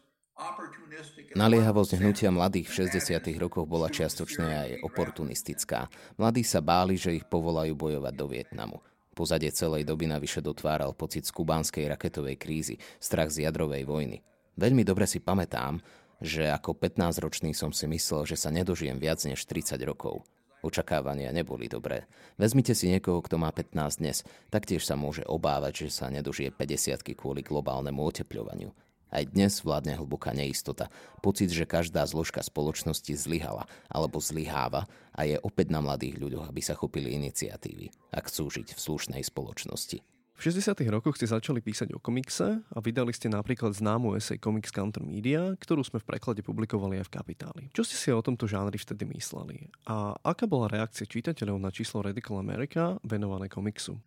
Naliehavosť 1.32 1.92
hnutia 2.00 2.32
mladých 2.32 2.66
v 2.72 2.88
60. 2.88 3.20
rokoch 3.36 3.68
bola 3.68 3.88
čiastočne 3.88 4.48
aj 4.48 4.70
oportunistická. 4.84 5.86
Mladí 6.16 6.42
sa 6.42 6.64
báli, 6.64 6.96
že 6.96 7.16
ich 7.16 7.26
povolajú 7.28 7.76
bojovať 7.76 8.14
do 8.16 8.26
Vietnamu. 8.26 8.76
Pozadie 9.12 9.52
celej 9.52 9.84
doby 9.84 10.08
navyše 10.08 10.40
dotváral 10.40 10.96
pocit 10.96 11.28
z 11.28 11.36
kubánskej 11.36 11.84
raketovej 11.84 12.36
krízy, 12.40 12.74
strach 12.96 13.28
z 13.28 13.44
jadrovej 13.44 13.84
vojny. 13.84 14.24
Veľmi 14.56 14.84
dobre 14.84 15.08
si 15.08 15.18
pamätám, 15.18 15.80
že 16.22 16.46
ako 16.46 16.78
15-ročný 16.78 17.56
som 17.56 17.74
si 17.74 17.88
myslel, 17.88 18.28
že 18.28 18.36
sa 18.38 18.52
nedožijem 18.52 19.00
viac 19.00 19.18
než 19.26 19.42
30 19.48 19.80
rokov. 19.82 20.22
Očakávania 20.62 21.34
neboli 21.34 21.66
dobré. 21.66 22.06
Vezmite 22.38 22.78
si 22.78 22.86
niekoho, 22.86 23.18
kto 23.18 23.34
má 23.34 23.50
15 23.50 23.98
dnes, 23.98 24.22
taktiež 24.46 24.86
sa 24.86 24.94
môže 24.94 25.26
obávať, 25.26 25.86
že 25.86 25.98
sa 25.98 26.06
nedožije 26.06 26.54
50 26.54 27.02
kvôli 27.18 27.42
globálnemu 27.42 27.98
otepľovaniu. 27.98 28.70
Aj 29.12 29.28
dnes 29.28 29.60
vládne 29.60 29.98
hlboká 30.00 30.32
neistota. 30.32 30.88
Pocit, 31.20 31.52
že 31.52 31.68
každá 31.68 32.00
zložka 32.08 32.40
spoločnosti 32.40 33.12
zlyhala 33.12 33.68
alebo 33.92 34.22
zlyháva 34.22 34.88
a 35.12 35.28
je 35.28 35.36
opäť 35.42 35.68
na 35.68 35.84
mladých 35.84 36.16
ľuďoch, 36.16 36.48
aby 36.48 36.62
sa 36.64 36.72
chopili 36.72 37.12
iniciatívy, 37.20 37.92
ak 38.14 38.32
chcú 38.32 38.48
žiť 38.48 38.72
v 38.72 38.80
slušnej 38.80 39.22
spoločnosti. 39.26 40.00
V 40.32 40.50
60. 40.50 40.74
rokoch 40.88 41.14
ste 41.20 41.28
začali 41.28 41.60
písať 41.60 41.94
o 41.94 42.02
komikse 42.02 42.64
a 42.64 42.78
vydali 42.80 43.12
ste 43.14 43.30
napríklad 43.30 43.76
známu 43.76 44.16
esej 44.18 44.40
Comics 44.40 44.72
Counter 44.72 45.04
Media, 45.04 45.54
ktorú 45.60 45.84
sme 45.84 46.00
v 46.00 46.08
preklade 46.08 46.40
publikovali 46.40 46.98
aj 46.98 47.06
v 47.06 47.14
Kapitáli. 47.14 47.62
Čo 47.70 47.84
ste 47.84 47.96
si 48.00 48.08
o 48.10 48.24
tomto 48.24 48.48
žánri 48.48 48.80
vtedy 48.80 49.06
mysleli? 49.12 49.70
A 49.86 50.16
aká 50.24 50.48
bola 50.48 50.72
reakcia 50.72 51.06
čitateľov 51.06 51.60
na 51.60 51.70
číslo 51.70 52.02
Radical 52.02 52.40
America 52.40 52.96
venované 53.06 53.46
komiksu? 53.52 54.00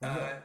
Uh, 0.00 0.40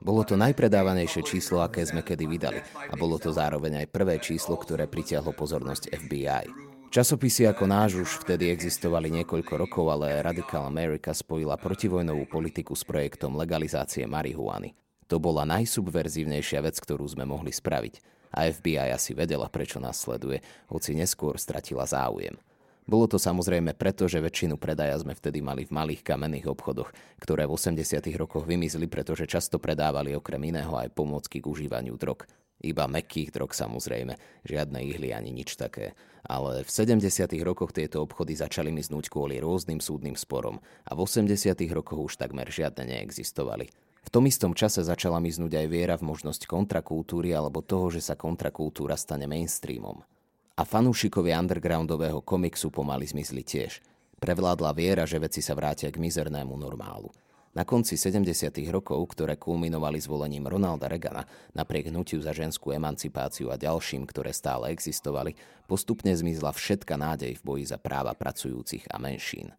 bolo 0.00 0.22
to 0.24 0.34
najpredávanejšie 0.40 1.22
číslo, 1.28 1.60
aké 1.60 1.84
sme 1.84 2.00
kedy 2.00 2.24
vydali 2.24 2.60
a 2.88 2.94
bolo 2.96 3.20
to 3.20 3.36
zároveň 3.36 3.84
aj 3.84 3.92
prvé 3.92 4.16
číslo, 4.16 4.56
ktoré 4.56 4.88
pritiahlo 4.88 5.36
pozornosť 5.36 5.92
FBI. 5.92 6.75
Časopisy 6.86 7.50
ako 7.50 7.66
náš 7.66 7.98
už 7.98 8.10
vtedy 8.22 8.48
existovali 8.48 9.10
niekoľko 9.10 9.52
rokov, 9.58 9.90
ale 9.90 10.22
Radical 10.22 10.64
America 10.70 11.10
spojila 11.10 11.58
protivojnovú 11.58 12.30
politiku 12.30 12.78
s 12.78 12.86
projektom 12.86 13.34
legalizácie 13.34 14.06
marihuany. 14.06 14.72
To 15.10 15.18
bola 15.18 15.42
najsubverzívnejšia 15.50 16.62
vec, 16.62 16.78
ktorú 16.78 17.02
sme 17.06 17.26
mohli 17.26 17.50
spraviť. 17.50 18.00
A 18.34 18.50
FBI 18.50 18.94
asi 18.94 19.14
vedela, 19.18 19.50
prečo 19.50 19.82
nás 19.82 19.98
sleduje, 19.98 20.42
hoci 20.70 20.94
neskôr 20.94 21.38
stratila 21.38 21.86
záujem. 21.86 22.38
Bolo 22.86 23.10
to 23.10 23.18
samozrejme 23.18 23.74
preto, 23.74 24.06
že 24.06 24.22
väčšinu 24.22 24.54
predaja 24.54 24.94
sme 25.02 25.10
vtedy 25.10 25.42
mali 25.42 25.66
v 25.66 25.74
malých 25.74 26.06
kamenných 26.06 26.46
obchodoch, 26.46 26.94
ktoré 27.18 27.50
v 27.50 27.58
80. 27.58 27.98
rokoch 28.14 28.46
vymizli, 28.46 28.86
pretože 28.86 29.26
často 29.26 29.58
predávali 29.58 30.14
okrem 30.14 30.38
iného 30.54 30.70
aj 30.78 30.94
pomôcky 30.94 31.42
k 31.42 31.50
užívaniu 31.50 31.98
drog. 31.98 32.30
Iba 32.64 32.88
mekkých 32.88 33.32
drog 33.32 33.52
samozrejme, 33.52 34.16
žiadne 34.48 34.80
ihly 34.80 35.12
ani 35.12 35.32
nič 35.32 35.60
také. 35.60 35.92
Ale 36.26 36.66
v 36.66 36.70
70. 36.72 37.02
rokoch 37.46 37.70
tieto 37.70 38.02
obchody 38.02 38.34
začali 38.34 38.72
miznúť 38.74 39.12
kvôli 39.12 39.38
rôznym 39.38 39.78
súdnym 39.78 40.18
sporom 40.18 40.58
a 40.88 40.90
v 40.96 41.04
80. 41.04 41.54
rokoch 41.70 42.10
už 42.10 42.18
takmer 42.18 42.48
žiadne 42.50 42.82
neexistovali. 42.82 43.70
V 44.06 44.08
tom 44.10 44.26
istom 44.26 44.54
čase 44.54 44.82
začala 44.82 45.22
miznúť 45.22 45.58
aj 45.58 45.66
viera 45.66 45.94
v 45.98 46.06
možnosť 46.10 46.46
kontrakultúry 46.46 47.34
alebo 47.34 47.62
toho, 47.62 47.90
že 47.90 48.02
sa 48.02 48.18
kontrakultúra 48.18 48.94
stane 48.98 49.26
mainstreamom 49.26 50.02
a 50.56 50.62
fanúšikovia 50.64 51.36
undergroundového 51.36 52.24
komiksu 52.24 52.72
pomaly 52.72 53.04
zmizli 53.04 53.44
tiež. 53.44 53.84
Prevládla 54.16 54.72
viera, 54.72 55.04
že 55.04 55.20
veci 55.20 55.44
sa 55.44 55.52
vrátia 55.52 55.92
k 55.92 56.00
mizernému 56.00 56.56
normálu. 56.56 57.12
Na 57.56 57.64
konci 57.64 57.96
70. 57.96 58.52
rokov, 58.68 59.16
ktoré 59.16 59.40
kulminovali 59.40 59.96
zvolením 59.96 60.44
Ronalda 60.44 60.92
Regana, 60.92 61.24
napriek 61.56 61.88
hnutiu 61.88 62.20
za 62.20 62.36
ženskú 62.36 62.68
emancipáciu 62.76 63.48
a 63.48 63.56
ďalším, 63.56 64.04
ktoré 64.04 64.36
stále 64.36 64.76
existovali, 64.76 65.32
postupne 65.64 66.12
zmizla 66.12 66.52
všetka 66.52 67.00
nádej 67.00 67.40
v 67.40 67.44
boji 67.48 67.64
za 67.64 67.80
práva 67.80 68.12
pracujúcich 68.12 68.84
a 68.92 69.00
menšín. 69.00 69.56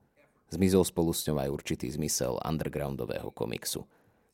Zmizol 0.54 0.86
spolu 0.86 1.10
s 1.10 1.26
ňou 1.26 1.42
aj 1.42 1.50
určitý 1.50 1.90
zmysel 1.90 2.38
undergroundového 2.38 3.34
komiksu. 3.34 3.82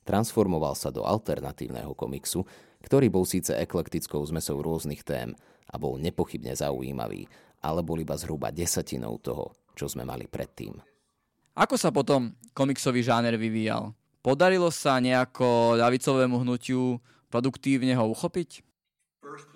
Transformoval 0.03 0.75
sa 0.75 0.91
do 0.91 1.07
alternatívneho 1.07 1.95
komiksu, 1.95 2.43
ktorý 2.83 3.07
bol 3.07 3.23
síce 3.23 3.55
eklektickou 3.55 4.19
zmesou 4.27 4.59
rôznych 4.59 5.07
tém, 5.07 5.39
a 5.71 5.79
bol 5.79 5.95
nepochybne 5.95 6.51
zaujímavý, 6.51 7.31
ale 7.63 7.79
bol 7.79 7.95
iba 7.95 8.19
zhruba 8.19 8.51
desatinou 8.51 9.23
toho, 9.23 9.55
čo 9.71 9.87
sme 9.87 10.03
mali 10.03 10.27
predtým. 10.27 10.92
Ako 11.53 11.77
sa 11.77 11.93
potom 11.93 12.33
komiksový 12.57 13.05
žáner 13.05 13.37
vyvíjal? 13.37 13.93
Podarilo 14.25 14.73
sa 14.73 14.97
nejako 14.97 15.77
ľavicovému 15.77 16.41
hnutiu 16.41 16.97
produktívne 17.29 17.93
ho 17.93 18.09
uchopiť? 18.09 18.65
Uh, 19.21 19.53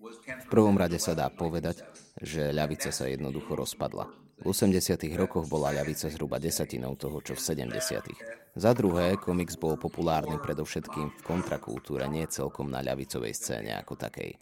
v 0.00 0.46
prvom 0.48 0.80
rade 0.80 0.96
sa 0.96 1.12
dá 1.12 1.28
povedať, 1.28 1.84
že 2.16 2.56
ľavica 2.56 2.88
sa 2.88 3.04
jednoducho 3.04 3.52
rozpadla. 3.52 4.08
V 4.40 4.56
80. 4.56 4.96
rokoch 5.20 5.44
bola 5.44 5.68
ľavica 5.76 6.08
zhruba 6.08 6.40
desatinou 6.40 6.96
toho, 6.96 7.20
čo 7.20 7.36
v 7.36 7.68
70. 7.68 8.56
Za 8.56 8.72
druhé, 8.72 9.20
komiks 9.20 9.60
bol 9.60 9.76
populárny 9.76 10.40
predovšetkým 10.40 11.12
v 11.12 11.20
kontrakultúre, 11.20 12.08
nie 12.08 12.24
celkom 12.24 12.72
na 12.72 12.80
ľavicovej 12.80 13.36
scéne 13.36 13.76
ako 13.76 14.00
takej. 14.00 14.40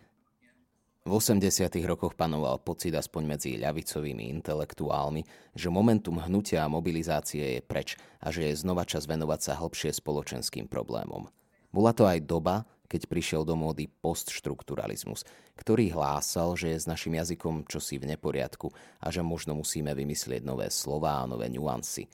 V 1.03 1.11
80. 1.11 1.43
rokoch 1.83 2.15
panoval 2.15 2.63
pocit 2.63 2.95
aspoň 2.95 3.23
medzi 3.27 3.51
ľavicovými 3.59 4.31
intelektuálmi, 4.39 5.27
že 5.59 5.75
momentum 5.75 6.23
hnutia 6.23 6.63
a 6.63 6.71
mobilizácie 6.71 7.59
je 7.59 7.61
preč 7.67 7.99
a 8.23 8.31
že 8.31 8.47
je 8.47 8.61
znova 8.61 8.87
čas 8.87 9.11
venovať 9.11 9.41
sa 9.43 9.59
hlbšie 9.59 9.91
spoločenským 9.91 10.71
problémom. 10.71 11.27
Bola 11.75 11.91
to 11.91 12.07
aj 12.07 12.23
doba, 12.23 12.63
keď 12.89 13.07
prišiel 13.07 13.45
do 13.45 13.55
módy 13.55 13.87
postštrukturalizmus, 13.87 15.23
ktorý 15.55 15.93
hlásal, 15.93 16.57
že 16.57 16.73
je 16.73 16.79
s 16.83 16.91
našim 16.91 17.15
jazykom 17.15 17.69
čosi 17.69 18.01
v 18.01 18.17
neporiadku 18.17 18.73
a 19.05 19.13
že 19.13 19.21
možno 19.21 19.53
musíme 19.55 19.93
vymyslieť 19.93 20.43
nové 20.43 20.73
slová 20.73 21.23
a 21.23 21.29
nové 21.29 21.53
nuancy. 21.53 22.09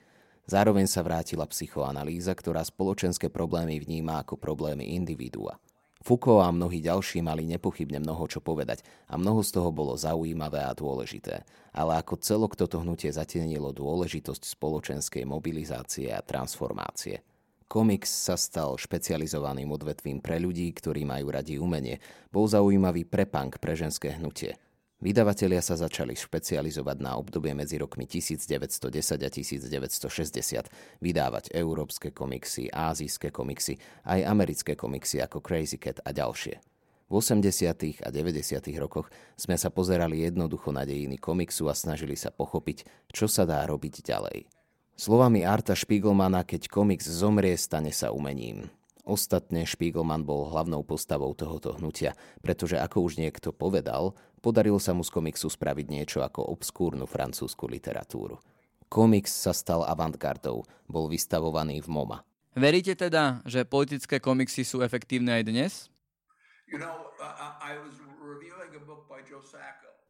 Zároveň 0.45 0.85
sa 0.85 1.01
vrátila 1.01 1.49
psychoanalýza, 1.49 2.37
ktorá 2.37 2.61
spoločenské 2.61 3.33
problémy 3.33 3.81
vníma 3.81 4.21
ako 4.21 4.37
problémy 4.37 4.93
individua. 4.93 5.57
Foucault 6.05 6.45
a 6.45 6.53
mnohí 6.53 6.85
ďalší 6.85 7.25
mali 7.25 7.49
nepochybne 7.49 7.97
mnoho 7.97 8.29
čo 8.29 8.37
povedať 8.37 8.85
a 9.09 9.17
mnoho 9.17 9.41
z 9.41 9.57
toho 9.57 9.73
bolo 9.73 9.97
zaujímavé 9.97 10.61
a 10.61 10.77
dôležité. 10.77 11.41
Ale 11.73 11.97
ako 11.97 12.21
celok 12.21 12.53
toto 12.53 12.77
hnutie 12.77 13.09
zatienilo 13.09 13.73
dôležitosť 13.73 14.53
spoločenskej 14.53 15.25
mobilizácie 15.25 16.13
a 16.13 16.21
transformácie. 16.21 17.25
Komiks 17.65 18.13
sa 18.13 18.37
stal 18.37 18.77
špecializovaným 18.77 19.73
odvetvím 19.73 20.21
pre 20.21 20.37
ľudí, 20.37 20.69
ktorí 20.69 21.01
majú 21.01 21.33
radi 21.33 21.57
umenie. 21.57 21.97
Bol 22.29 22.45
zaujímavý 22.45 23.09
pre 23.09 23.25
pre 23.25 23.73
ženské 23.73 24.13
hnutie. 24.13 24.53
Vydavatelia 25.01 25.59
sa 25.59 25.75
začali 25.75 26.15
špecializovať 26.15 26.97
na 27.03 27.19
obdobie 27.19 27.51
medzi 27.51 27.75
rokmi 27.75 28.07
1910 28.07 28.79
a 29.21 29.29
1960, 29.29 31.03
vydávať 31.03 31.51
európske 31.51 32.15
komiksy, 32.15 32.71
ázijské 32.71 33.27
komiksy, 33.27 33.75
aj 34.07 34.23
americké 34.23 34.77
komiksy 34.79 35.19
ako 35.19 35.43
Crazy 35.43 35.77
Cat 35.81 35.99
a 36.05 36.15
ďalšie. 36.15 36.57
V 37.05 37.13
80. 37.21 38.01
a 38.01 38.09
90. 38.09 38.81
rokoch 38.81 39.11
sme 39.37 39.59
sa 39.59 39.69
pozerali 39.69 40.25
jednoducho 40.25 40.73
na 40.73 40.87
dejiny 40.87 41.21
komiksu 41.21 41.69
a 41.69 41.77
snažili 41.77 42.17
sa 42.17 42.33
pochopiť, 42.33 43.11
čo 43.11 43.29
sa 43.29 43.45
dá 43.45 43.61
robiť 43.67 44.01
ďalej. 44.01 44.54
Slovami 44.95 45.43
Arta 45.43 45.75
Spiegelmana, 45.75 46.47
keď 46.47 46.71
komiks 46.71 47.03
zomrie, 47.03 47.59
stane 47.59 47.91
sa 47.91 48.15
umením. 48.15 48.71
Ostatne 49.03 49.67
Spiegelman 49.67 50.23
bol 50.23 50.47
hlavnou 50.47 50.87
postavou 50.87 51.35
tohoto 51.35 51.75
hnutia, 51.75 52.15
pretože 52.39 52.79
ako 52.79 53.03
už 53.03 53.19
niekto 53.19 53.51
povedal, 53.51 54.15
podarilo 54.39 54.79
sa 54.79 54.95
mu 54.95 55.03
z 55.03 55.11
komiksu 55.11 55.51
spraviť 55.51 55.87
niečo 55.91 56.23
ako 56.23 56.47
obskúrnu 56.47 57.03
francúzsku 57.11 57.67
literatúru. 57.67 58.39
Komiks 58.87 59.35
sa 59.35 59.51
stal 59.51 59.83
avantgardou, 59.83 60.63
bol 60.87 61.11
vystavovaný 61.11 61.83
v 61.83 61.91
MoMA. 61.91 62.23
Veríte 62.55 62.95
teda, 62.95 63.43
že 63.43 63.67
politické 63.67 64.23
komiksy 64.23 64.63
sú 64.63 64.79
efektívne 64.79 65.35
aj 65.35 65.43
dnes? 65.43 65.73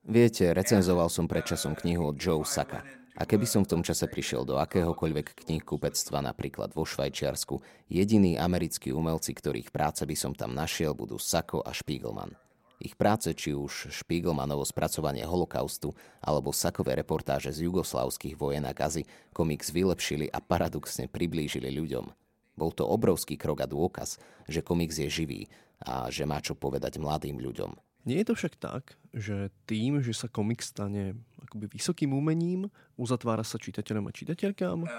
Viete, 0.05 0.45
recenzoval 0.53 1.09
som 1.09 1.25
predčasom 1.25 1.73
knihu 1.73 2.13
od 2.13 2.21
Joe 2.21 2.45
Saka. 2.45 2.85
A 3.15 3.23
keby 3.23 3.47
som 3.47 3.63
v 3.63 3.71
tom 3.71 3.81
čase 3.81 4.11
prišiel 4.11 4.43
do 4.43 4.59
akéhokoľvek 4.59 5.47
knihkupectva, 5.47 6.19
napríklad 6.19 6.75
vo 6.75 6.83
Švajčiarsku, 6.83 7.63
jediní 7.87 8.35
americkí 8.35 8.91
umelci, 8.91 9.31
ktorých 9.31 9.71
práce 9.71 10.03
by 10.03 10.15
som 10.19 10.35
tam 10.35 10.51
našiel, 10.51 10.91
budú 10.91 11.15
Sako 11.15 11.63
a 11.63 11.71
Spiegelman. 11.71 12.35
Ich 12.83 12.99
práce, 12.99 13.31
či 13.31 13.55
už 13.55 13.87
Spiegelmanovo 13.87 14.67
spracovanie 14.67 15.23
holokaustu 15.23 15.95
alebo 16.19 16.51
Sakové 16.51 16.99
reportáže 16.99 17.55
z 17.55 17.71
jugoslavských 17.71 18.35
vojen 18.35 18.67
a 18.67 18.75
gazy, 18.75 19.07
komiks 19.31 19.71
vylepšili 19.71 20.27
a 20.27 20.43
paradoxne 20.43 21.07
priblížili 21.07 21.71
ľuďom. 21.71 22.11
Bol 22.59 22.71
to 22.75 22.83
obrovský 22.83 23.39
krok 23.39 23.63
a 23.63 23.67
dôkaz, 23.67 24.19
že 24.51 24.59
komiks 24.59 24.99
je 24.99 25.07
živý 25.07 25.41
a 25.87 26.11
že 26.11 26.27
má 26.27 26.43
čo 26.43 26.51
povedať 26.51 26.99
mladým 26.99 27.39
ľuďom. 27.39 27.79
Nie 28.05 28.21
je 28.21 28.27
to 28.27 28.35
však 28.37 28.59
tak, 28.59 28.83
že 29.15 29.49
tým, 29.65 30.03
že 30.03 30.13
sa 30.13 30.27
komik 30.27 30.61
stane 30.61 31.17
akoby 31.55 31.71
vysokým 31.71 32.11
umením, 32.11 32.67
uzatvára 32.99 33.47
sa 33.47 33.55
čitateľom 33.55 34.03
a 34.03 34.11
čitateľkám? 34.11 34.83
Uh, 34.83 34.91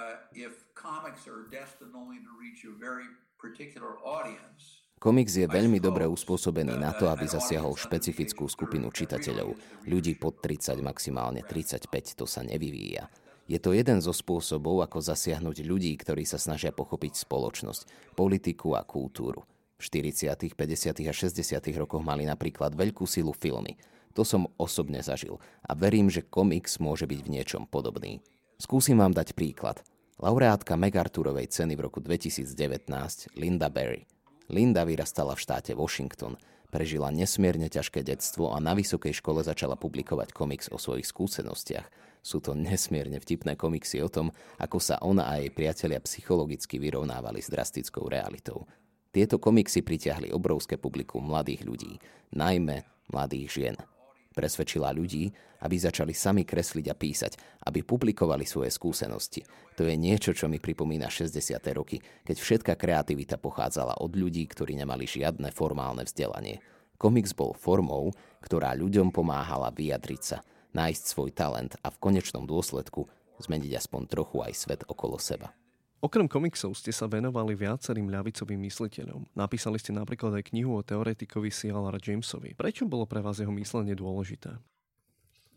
Komiks 4.97 5.37
je 5.37 5.45
veľmi 5.45 5.77
dobre 5.77 6.09
uspôsobený 6.09 6.81
na 6.81 6.97
to, 6.97 7.13
aby 7.13 7.29
zasiahol 7.29 7.77
špecifickú 7.77 8.49
skupinu 8.49 8.89
čitateľov. 8.89 9.53
Ľudí 9.85 10.17
pod 10.17 10.41
30, 10.41 10.81
maximálne 10.81 11.45
35, 11.45 12.17
to 12.17 12.25
sa 12.25 12.41
nevyvíja. 12.41 13.05
Je 13.45 13.61
to 13.61 13.77
jeden 13.77 14.01
zo 14.01 14.17
spôsobov, 14.17 14.81
ako 14.81 15.05
zasiahnuť 15.05 15.61
ľudí, 15.61 15.93
ktorí 16.01 16.25
sa 16.25 16.41
snažia 16.41 16.73
pochopiť 16.73 17.21
spoločnosť, 17.21 18.17
politiku 18.17 18.73
a 18.73 18.83
kultúru. 18.83 19.45
V 19.77 19.85
40., 19.85 20.57
50. 20.57 21.05
a 21.05 21.13
60. 21.13 21.37
rokoch 21.77 22.01
mali 22.01 22.25
napríklad 22.25 22.73
veľkú 22.73 23.05
silu 23.05 23.37
filmy. 23.37 23.77
To 24.17 24.25
som 24.25 24.49
osobne 24.57 25.05
zažil 25.05 25.37
a 25.61 25.77
verím, 25.77 26.09
že 26.09 26.25
komiks 26.25 26.81
môže 26.81 27.05
byť 27.05 27.21
v 27.21 27.33
niečom 27.37 27.69
podobný. 27.69 28.25
Skúsim 28.57 28.97
vám 28.97 29.13
dať 29.13 29.37
príklad. 29.37 29.85
Laureátka 30.17 30.81
MacArthurovej 30.81 31.53
ceny 31.53 31.77
v 31.77 31.85
roku 31.85 32.01
2019 32.01 32.49
Linda 33.37 33.69
Berry. 33.69 34.09
Linda 34.49 34.89
vyrastala 34.89 35.37
v 35.37 35.45
štáte 35.45 35.77
Washington, 35.77 36.41
prežila 36.73 37.13
nesmierne 37.13 37.69
ťažké 37.69 38.01
detstvo 38.01 38.57
a 38.57 38.57
na 38.57 38.73
vysokej 38.73 39.21
škole 39.21 39.45
začala 39.45 39.77
publikovať 39.77 40.33
komiks 40.33 40.73
o 40.73 40.81
svojich 40.81 41.05
skúsenostiach. 41.05 41.85
Sú 42.25 42.41
to 42.41 42.57
nesmierne 42.57 43.21
vtipné 43.21 43.61
komiksy 43.61 44.01
o 44.01 44.09
tom, 44.09 44.33
ako 44.57 44.81
sa 44.81 44.97
ona 45.05 45.29
a 45.29 45.45
jej 45.45 45.53
priatelia 45.53 46.01
psychologicky 46.01 46.81
vyrovnávali 46.81 47.45
s 47.45 47.53
drastickou 47.53 48.09
realitou. 48.09 48.65
Tieto 49.13 49.37
komiksy 49.37 49.85
pritiahli 49.85 50.33
obrovské 50.33 50.81
publikum 50.81 51.29
mladých 51.29 51.69
ľudí, 51.69 52.01
najmä 52.33 52.81
mladých 53.13 53.49
žien. 53.53 53.77
Presvedčila 54.37 54.93
ľudí, 54.93 55.33
aby 55.65 55.81
začali 55.81 56.13
sami 56.13 56.45
kresliť 56.45 56.93
a 56.93 56.95
písať, 56.95 57.65
aby 57.65 57.81
publikovali 57.81 58.45
svoje 58.45 58.69
skúsenosti. 58.69 59.41
To 59.81 59.89
je 59.89 59.97
niečo, 59.97 60.37
čo 60.37 60.45
mi 60.45 60.61
pripomína 60.61 61.09
60. 61.09 61.57
roky, 61.73 62.05
keď 62.21 62.37
všetká 62.37 62.77
kreativita 62.77 63.41
pochádzala 63.41 63.97
od 63.97 64.13
ľudí, 64.13 64.45
ktorí 64.45 64.77
nemali 64.77 65.09
žiadne 65.09 65.49
formálne 65.57 66.05
vzdelanie. 66.05 66.61
Komiks 67.01 67.33
bol 67.33 67.57
formou, 67.57 68.13
ktorá 68.45 68.77
ľuďom 68.77 69.09
pomáhala 69.09 69.73
vyjadriť 69.73 70.21
sa. 70.21 70.45
nájsť 70.77 71.03
svoj 71.09 71.33
talent 71.33 71.73
a 71.81 71.89
v 71.89 71.97
konečnom 71.97 72.45
dôsledku 72.45 73.09
zmeniť 73.41 73.73
aspoň 73.81 74.03
trochu 74.05 74.45
aj 74.45 74.53
svet 74.53 74.81
okolo 74.85 75.17
seba. 75.17 75.57
Okrem 76.07 76.31
komiksov 76.31 76.79
ste 76.79 76.95
sa 76.95 77.11
venovali 77.11 77.59
viacerým 77.59 78.07
ľavicovým 78.07 78.63
mysliteľom. 78.71 79.27
Napísali 79.35 79.75
ste 79.83 79.91
napríklad 79.91 80.39
aj 80.39 80.55
knihu 80.55 80.79
o 80.79 80.87
teoretikovi 80.87 81.51
C.L.R. 81.51 81.99
Jamesovi. 81.99 82.55
Prečo 82.55 82.87
bolo 82.87 83.11
pre 83.11 83.19
vás 83.19 83.43
jeho 83.43 83.51
myslenie 83.51 83.99
dôležité? 83.99 84.55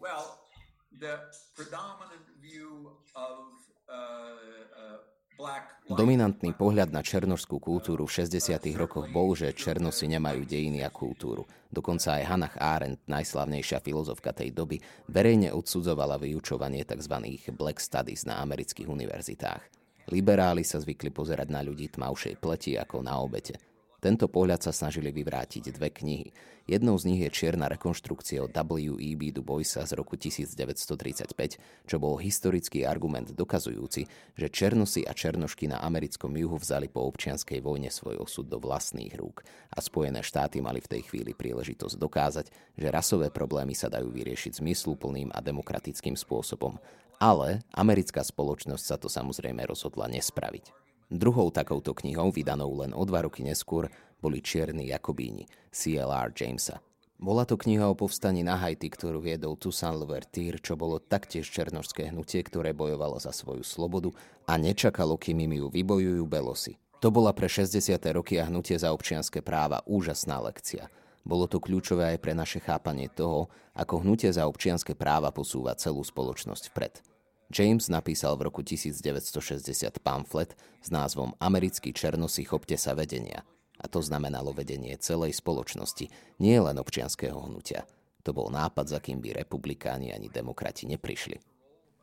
Well, 0.01 0.41
the 0.89 1.21
predominant 1.53 2.25
view 2.41 2.97
of 3.13 3.61
uh, 3.93 4.97
uh, 5.37 5.85
Dominantný 5.85 6.57
pohľad 6.57 6.89
na 6.89 7.05
černožskú 7.05 7.61
kultúru 7.61 8.09
v 8.09 8.25
60. 8.25 8.57
rokoch 8.73 9.05
bol, 9.13 9.37
že 9.37 9.53
černosi 9.53 10.09
nemajú 10.09 10.49
dejiny 10.49 10.81
a 10.81 10.89
kultúru. 10.89 11.45
Dokonca 11.69 12.17
aj 12.17 12.23
Hannah 12.25 12.55
Arendt, 12.57 13.05
najslavnejšia 13.05 13.85
filozofka 13.85 14.33
tej 14.33 14.49
doby, 14.49 14.81
verejne 15.13 15.53
odsudzovala 15.53 16.17
vyučovanie 16.17 16.81
tzv. 16.89 17.37
Black 17.53 17.77
Studies 17.77 18.25
na 18.25 18.41
amerických 18.41 18.89
univerzitách. 18.89 19.78
Liberáli 20.09 20.65
sa 20.65 20.81
zvykli 20.81 21.13
pozerať 21.13 21.53
na 21.53 21.61
ľudí 21.61 21.93
tmavšej 21.93 22.41
pleti 22.41 22.73
ako 22.73 23.05
na 23.05 23.21
obete. 23.21 23.61
Tento 23.99 24.31
pohľad 24.31 24.63
sa 24.63 24.71
snažili 24.71 25.11
vyvrátiť 25.11 25.75
dve 25.75 25.91
knihy. 25.91 26.31
Jednou 26.71 26.95
z 26.95 27.03
nich 27.11 27.19
je 27.19 27.33
čierna 27.33 27.67
rekonštrukcia 27.67 28.39
od 28.39 28.55
W.E.B. 28.55 29.35
Du 29.35 29.43
Boisa 29.43 29.83
z 29.83 29.91
roku 29.99 30.15
1935, 30.15 31.35
čo 31.83 31.95
bol 31.99 32.15
historický 32.15 32.87
argument 32.87 33.35
dokazujúci, 33.35 34.07
že 34.39 34.47
černosy 34.47 35.03
a 35.03 35.11
černošky 35.11 35.67
na 35.67 35.83
americkom 35.83 36.31
juhu 36.31 36.55
vzali 36.55 36.87
po 36.87 37.03
občianskej 37.11 37.59
vojne 37.59 37.91
svoj 37.91 38.23
osud 38.23 38.47
do 38.47 38.61
vlastných 38.61 39.19
rúk 39.19 39.43
a 39.75 39.83
Spojené 39.83 40.23
štáty 40.23 40.63
mali 40.63 40.79
v 40.79 40.95
tej 40.95 41.01
chvíli 41.11 41.35
príležitosť 41.35 41.99
dokázať, 41.99 42.45
že 42.79 42.87
rasové 42.87 43.27
problémy 43.35 43.75
sa 43.75 43.91
dajú 43.91 44.15
vyriešiť 44.15 44.63
zmysluplným 44.63 45.35
a 45.35 45.43
demokratickým 45.43 46.15
spôsobom. 46.15 46.79
Ale 47.19 47.59
americká 47.75 48.23
spoločnosť 48.23 48.83
sa 48.83 48.95
to 48.95 49.11
samozrejme 49.11 49.67
rozhodla 49.67 50.07
nespraviť. 50.07 50.71
Druhou 51.11 51.51
takouto 51.51 51.91
knihou, 51.91 52.31
vydanou 52.31 52.71
len 52.79 52.95
o 52.95 53.03
dva 53.03 53.27
roky 53.27 53.43
neskôr, 53.43 53.91
boli 54.23 54.39
Čierni 54.39 54.87
Jakobíni 54.87 55.43
C.L.R. 55.67 56.31
Jamesa. 56.31 56.79
Bola 57.19 57.43
to 57.43 57.59
kniha 57.59 57.91
o 57.91 57.99
povstaní 57.99 58.47
na 58.47 58.55
Haiti, 58.55 58.87
ktorú 58.87 59.19
viedol 59.19 59.59
Toussaint 59.59 59.99
Louverture, 59.99 60.63
čo 60.63 60.79
bolo 60.79 61.03
taktiež 61.03 61.51
černožské 61.51 62.07
hnutie, 62.15 62.39
ktoré 62.39 62.71
bojovalo 62.71 63.19
za 63.19 63.35
svoju 63.35 63.67
slobodu 63.67 64.15
a 64.47 64.55
nečakalo, 64.55 65.19
kým 65.19 65.43
im 65.43 65.59
ju 65.59 65.67
vybojujú 65.67 66.23
belosi. 66.23 66.79
To 67.03 67.11
bola 67.11 67.35
pre 67.35 67.51
60. 67.51 67.99
roky 68.15 68.39
a 68.39 68.47
hnutie 68.47 68.79
za 68.79 68.95
občianské 68.95 69.43
práva 69.43 69.83
úžasná 69.83 70.39
lekcia. 70.39 70.87
Bolo 71.27 71.51
to 71.51 71.59
kľúčové 71.59 72.15
aj 72.15 72.19
pre 72.23 72.31
naše 72.31 72.63
chápanie 72.63 73.11
toho, 73.11 73.51
ako 73.75 74.07
hnutie 74.07 74.31
za 74.31 74.47
občianské 74.47 74.95
práva 74.95 75.35
posúva 75.35 75.75
celú 75.75 75.99
spoločnosť 75.99 76.71
vpred. 76.71 77.08
James 77.49 77.89
napísal 77.89 78.37
v 78.37 78.45
roku 78.45 78.61
1960 78.61 79.73
pamflet 80.05 80.53
s 80.85 80.93
názvom 80.93 81.33
Americký 81.41 81.89
černosy 81.89 82.45
chopte 82.45 82.77
sa 82.77 82.93
vedenia. 82.93 83.41
A 83.81 83.89
to 83.89 84.05
znamenalo 84.05 84.53
vedenie 84.53 84.93
celej 85.01 85.41
spoločnosti, 85.41 86.13
nie 86.37 86.57
len 86.61 86.77
občianského 86.77 87.33
hnutia. 87.33 87.89
To 88.21 88.37
bol 88.37 88.53
nápad, 88.53 88.93
za 88.93 88.99
kým 89.01 89.17
by 89.17 89.33
republikáni 89.41 90.13
ani 90.13 90.29
demokrati 90.29 90.85
neprišli. 90.85 91.41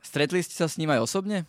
Stretli 0.03 0.43
ste 0.43 0.59
sa 0.59 0.67
s 0.67 0.83
ním 0.83 0.91
aj 0.91 1.07
osobne? 1.07 1.47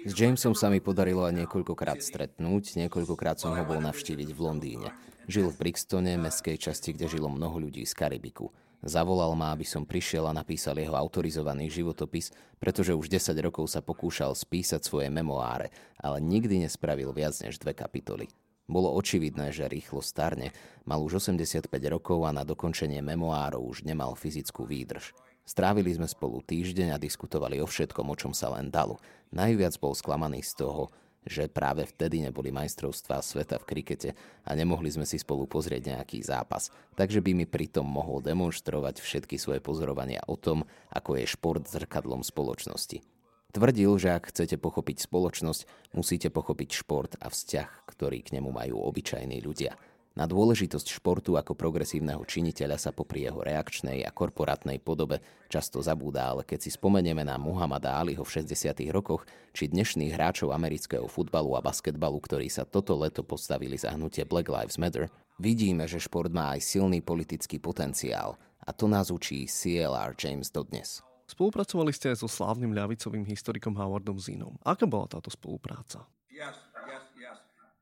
S 0.00 0.12
Jamesom 0.16 0.56
sa 0.56 0.72
mi 0.72 0.80
podarilo 0.80 1.28
aj 1.28 1.44
niekoľkokrát 1.44 2.00
stretnúť, 2.00 2.74
niekoľkokrát 2.80 3.38
som 3.38 3.52
ho 3.52 3.64
bol 3.68 3.78
navštíviť 3.84 4.28
v 4.32 4.40
Londýne. 4.40 4.88
Žil 5.30 5.52
v 5.54 5.60
Brixtone, 5.60 6.16
meskej 6.16 6.56
časti, 6.58 6.96
kde 6.96 7.06
žilo 7.06 7.28
mnoho 7.28 7.60
ľudí 7.60 7.84
z 7.84 7.94
Karibiku. 7.94 8.50
Zavolal 8.80 9.36
ma, 9.36 9.52
aby 9.52 9.68
som 9.68 9.84
prišiel 9.84 10.24
a 10.24 10.32
napísal 10.32 10.80
jeho 10.80 10.96
autorizovaný 10.96 11.68
životopis, 11.68 12.32
pretože 12.56 12.96
už 12.96 13.12
10 13.12 13.36
rokov 13.44 13.68
sa 13.68 13.84
pokúšal 13.84 14.32
spísať 14.32 14.80
svoje 14.80 15.12
memoáre, 15.12 15.68
ale 16.00 16.24
nikdy 16.24 16.64
nespravil 16.64 17.12
viac 17.12 17.36
než 17.44 17.60
dve 17.60 17.76
kapitoly. 17.76 18.32
Bolo 18.70 18.94
očividné, 18.96 19.50
že 19.52 19.68
rýchlo 19.68 20.00
starne, 20.00 20.54
mal 20.86 21.02
už 21.02 21.20
85 21.20 21.66
rokov 21.90 22.24
a 22.24 22.30
na 22.30 22.46
dokončenie 22.46 23.02
memoárov 23.02 23.60
už 23.60 23.82
nemal 23.82 24.16
fyzickú 24.16 24.64
výdrž. 24.64 25.12
Strávili 25.42 25.90
sme 25.90 26.06
spolu 26.06 26.38
týždeň 26.46 26.94
a 26.94 27.02
diskutovali 27.02 27.58
o 27.58 27.66
všetkom, 27.66 28.06
o 28.06 28.14
čom 28.14 28.30
sa 28.30 28.54
len 28.54 28.70
dalo. 28.70 29.02
Najviac 29.34 29.74
bol 29.82 29.98
sklamaný 29.98 30.46
z 30.46 30.62
toho, 30.62 30.94
že 31.26 31.52
práve 31.52 31.84
vtedy 31.84 32.24
neboli 32.24 32.48
majstrovstvá 32.48 33.20
sveta 33.20 33.60
v 33.60 33.68
krikete 33.68 34.10
a 34.44 34.50
nemohli 34.56 34.88
sme 34.88 35.04
si 35.04 35.20
spolu 35.20 35.44
pozrieť 35.44 35.96
nejaký 35.96 36.24
zápas, 36.24 36.72
takže 36.96 37.20
by 37.20 37.36
mi 37.36 37.44
pritom 37.44 37.84
mohol 37.84 38.24
demonstrovať 38.24 39.04
všetky 39.04 39.36
svoje 39.36 39.60
pozorovania 39.60 40.24
o 40.24 40.40
tom, 40.40 40.64
ako 40.92 41.20
je 41.20 41.28
šport 41.28 41.64
zrkadlom 41.68 42.24
spoločnosti. 42.24 43.04
Tvrdil, 43.50 43.90
že 43.98 44.14
ak 44.14 44.30
chcete 44.30 44.62
pochopiť 44.62 45.10
spoločnosť, 45.10 45.92
musíte 45.98 46.30
pochopiť 46.30 46.70
šport 46.86 47.12
a 47.18 47.26
vzťah, 47.26 47.90
ktorý 47.90 48.22
k 48.22 48.38
nemu 48.38 48.48
majú 48.54 48.78
obyčajní 48.86 49.42
ľudia– 49.42 49.74
na 50.20 50.28
dôležitosť 50.28 51.00
športu 51.00 51.40
ako 51.40 51.56
progresívneho 51.56 52.20
činiteľa 52.28 52.76
sa 52.76 52.92
popri 52.92 53.24
jeho 53.24 53.40
reakčnej 53.40 54.04
a 54.04 54.12
korporátnej 54.12 54.76
podobe 54.76 55.24
často 55.48 55.80
zabúda, 55.80 56.28
ale 56.28 56.44
keď 56.44 56.68
si 56.68 56.70
spomenieme 56.76 57.24
na 57.24 57.40
Muhammada 57.40 57.96
Aliho 57.96 58.20
v 58.20 58.44
60. 58.44 58.84
rokoch, 58.92 59.24
či 59.56 59.72
dnešných 59.72 60.12
hráčov 60.12 60.52
amerického 60.52 61.08
futbalu 61.08 61.56
a 61.56 61.64
basketbalu, 61.64 62.20
ktorí 62.20 62.52
sa 62.52 62.68
toto 62.68 63.00
leto 63.00 63.24
postavili 63.24 63.80
za 63.80 63.96
hnutie 63.96 64.28
Black 64.28 64.52
Lives 64.52 64.76
Matter, 64.76 65.08
vidíme, 65.40 65.88
že 65.88 65.96
šport 65.96 66.28
má 66.28 66.52
aj 66.52 66.68
silný 66.68 67.00
politický 67.00 67.56
potenciál 67.56 68.36
a 68.60 68.76
to 68.76 68.92
nás 68.92 69.08
učí 69.08 69.48
CLR 69.48 70.12
James 70.20 70.52
dodnes. 70.52 71.00
Spolupracovali 71.32 71.96
ste 71.96 72.12
aj 72.12 72.20
so 72.20 72.28
slávnym 72.28 72.76
ľavicovým 72.76 73.24
historikom 73.24 73.72
Howardom 73.72 74.20
Zinom. 74.20 74.60
Aká 74.68 74.84
bola 74.84 75.08
táto 75.08 75.32
spolupráca? 75.32 76.04
Yes, 76.28 76.60
yes, 76.84 77.08
yes. 77.16 77.38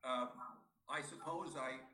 Uh, 0.06 0.30
I 0.86 1.00
suppose 1.02 1.56
I 1.56 1.87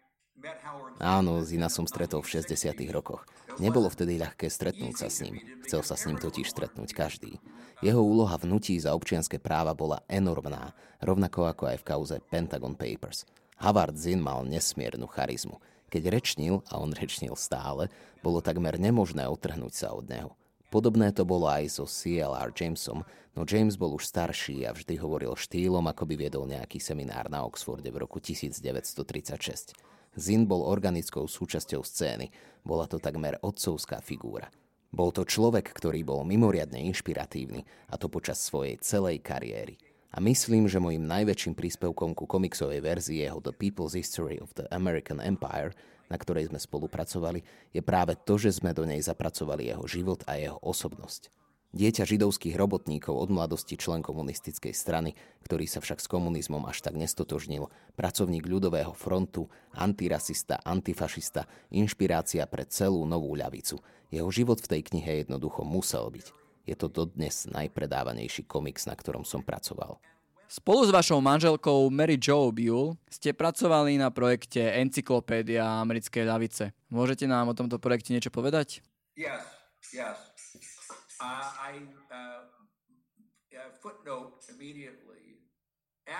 Áno, 1.00 1.42
Zina 1.42 1.68
som 1.72 1.88
stretol 1.88 2.20
v 2.22 2.40
60. 2.40 2.74
rokoch. 2.92 3.24
Nebolo 3.62 3.86
vtedy 3.86 4.18
ľahké 4.18 4.50
stretnúť 4.50 4.94
sa 4.98 5.08
s 5.10 5.22
ním. 5.22 5.38
Chcel 5.62 5.82
sa 5.86 5.94
s 5.94 6.06
ním 6.10 6.18
totiž 6.18 6.50
stretnúť 6.50 6.90
každý. 6.90 7.38
Jeho 7.82 8.02
úloha 8.02 8.34
v 8.38 8.50
za 8.80 8.96
občianské 8.96 9.38
práva 9.38 9.74
bola 9.76 10.02
enormná, 10.10 10.72
rovnako 11.02 11.50
ako 11.50 11.64
aj 11.70 11.76
v 11.82 11.86
kauze 11.86 12.16
Pentagon 12.32 12.74
Papers. 12.74 13.26
Havard 13.62 13.94
Zin 13.94 14.18
mal 14.18 14.42
nesmiernu 14.42 15.06
charizmu. 15.06 15.60
Keď 15.92 16.10
rečnil, 16.10 16.66
a 16.66 16.82
on 16.82 16.90
rečnil 16.90 17.38
stále, 17.38 17.86
bolo 18.18 18.42
takmer 18.42 18.80
nemožné 18.80 19.30
otrhnúť 19.30 19.74
sa 19.74 19.94
od 19.94 20.10
neho. 20.10 20.34
Podobné 20.74 21.14
to 21.14 21.22
bolo 21.22 21.46
aj 21.46 21.70
so 21.70 21.86
CLR 21.86 22.50
Jamesom, 22.50 23.06
no 23.38 23.46
James 23.46 23.78
bol 23.78 23.94
už 23.94 24.10
starší 24.10 24.66
a 24.66 24.74
vždy 24.74 24.98
hovoril 24.98 25.38
štýlom, 25.38 25.86
ako 25.86 26.02
by 26.02 26.14
viedol 26.18 26.50
nejaký 26.50 26.82
seminár 26.82 27.30
na 27.30 27.46
Oxforde 27.46 27.86
v 27.94 28.02
roku 28.02 28.18
1936. 28.18 29.93
Zin 30.14 30.46
bol 30.46 30.62
organickou 30.62 31.26
súčasťou 31.26 31.82
scény. 31.82 32.30
Bola 32.62 32.86
to 32.86 33.02
takmer 33.02 33.38
otcovská 33.42 33.98
figúra. 34.00 34.48
Bol 34.94 35.10
to 35.10 35.26
človek, 35.26 35.74
ktorý 35.74 36.06
bol 36.06 36.22
mimoriadne 36.22 36.78
inšpiratívny, 36.86 37.66
a 37.90 37.98
to 37.98 38.06
počas 38.06 38.38
svojej 38.38 38.78
celej 38.78 39.26
kariéry. 39.26 39.74
A 40.14 40.22
myslím, 40.22 40.70
že 40.70 40.78
môjim 40.78 41.02
najväčším 41.02 41.58
príspevkom 41.58 42.14
ku 42.14 42.30
komiksovej 42.30 42.78
verzii 42.78 43.26
jeho 43.26 43.42
The 43.42 43.50
People's 43.50 43.98
History 43.98 44.38
of 44.38 44.54
the 44.54 44.70
American 44.70 45.18
Empire, 45.18 45.74
na 46.06 46.14
ktorej 46.14 46.54
sme 46.54 46.62
spolupracovali, 46.62 47.42
je 47.74 47.82
práve 47.82 48.14
to, 48.22 48.38
že 48.38 48.62
sme 48.62 48.70
do 48.70 48.86
nej 48.86 49.02
zapracovali 49.02 49.74
jeho 49.74 49.82
život 49.90 50.22
a 50.30 50.38
jeho 50.38 50.62
osobnosť. 50.62 51.43
Dieťa 51.74 52.06
židovských 52.06 52.54
robotníkov 52.54 53.18
od 53.18 53.34
mladosti 53.34 53.74
člen 53.74 53.98
komunistickej 53.98 54.70
strany, 54.70 55.18
ktorý 55.42 55.66
sa 55.66 55.82
však 55.82 55.98
s 55.98 56.06
komunizmom 56.06 56.62
až 56.70 56.86
tak 56.86 56.94
nestotožnil, 56.94 57.66
pracovník 57.98 58.46
ľudového 58.46 58.94
frontu, 58.94 59.50
antirasista, 59.74 60.62
antifašista, 60.62 61.50
inšpirácia 61.74 62.46
pre 62.46 62.62
celú 62.70 63.02
novú 63.10 63.34
ľavicu. 63.34 63.82
Jeho 64.14 64.30
život 64.30 64.62
v 64.62 64.70
tej 64.70 64.80
knihe 64.86 65.26
jednoducho 65.26 65.66
musel 65.66 66.14
byť. 66.14 66.26
Je 66.62 66.78
to 66.78 66.86
dodnes 66.86 67.50
najpredávanejší 67.50 68.46
komiks, 68.46 68.86
na 68.86 68.94
ktorom 68.94 69.26
som 69.26 69.42
pracoval. 69.42 69.98
Spolu 70.46 70.86
s 70.86 70.94
vašou 70.94 71.18
manželkou 71.18 71.90
Mary 71.90 72.22
Jo 72.22 72.54
Buell 72.54 72.94
ste 73.10 73.34
pracovali 73.34 73.98
na 73.98 74.14
projekte 74.14 74.62
Encyklopédia 74.78 75.66
americkej 75.82 76.22
ľavice. 76.22 76.70
Môžete 76.86 77.26
nám 77.26 77.50
o 77.50 77.58
tomto 77.58 77.82
projekte 77.82 78.14
niečo 78.14 78.30
povedať? 78.30 78.78
Yes, 79.18 79.42
yes. 79.90 80.33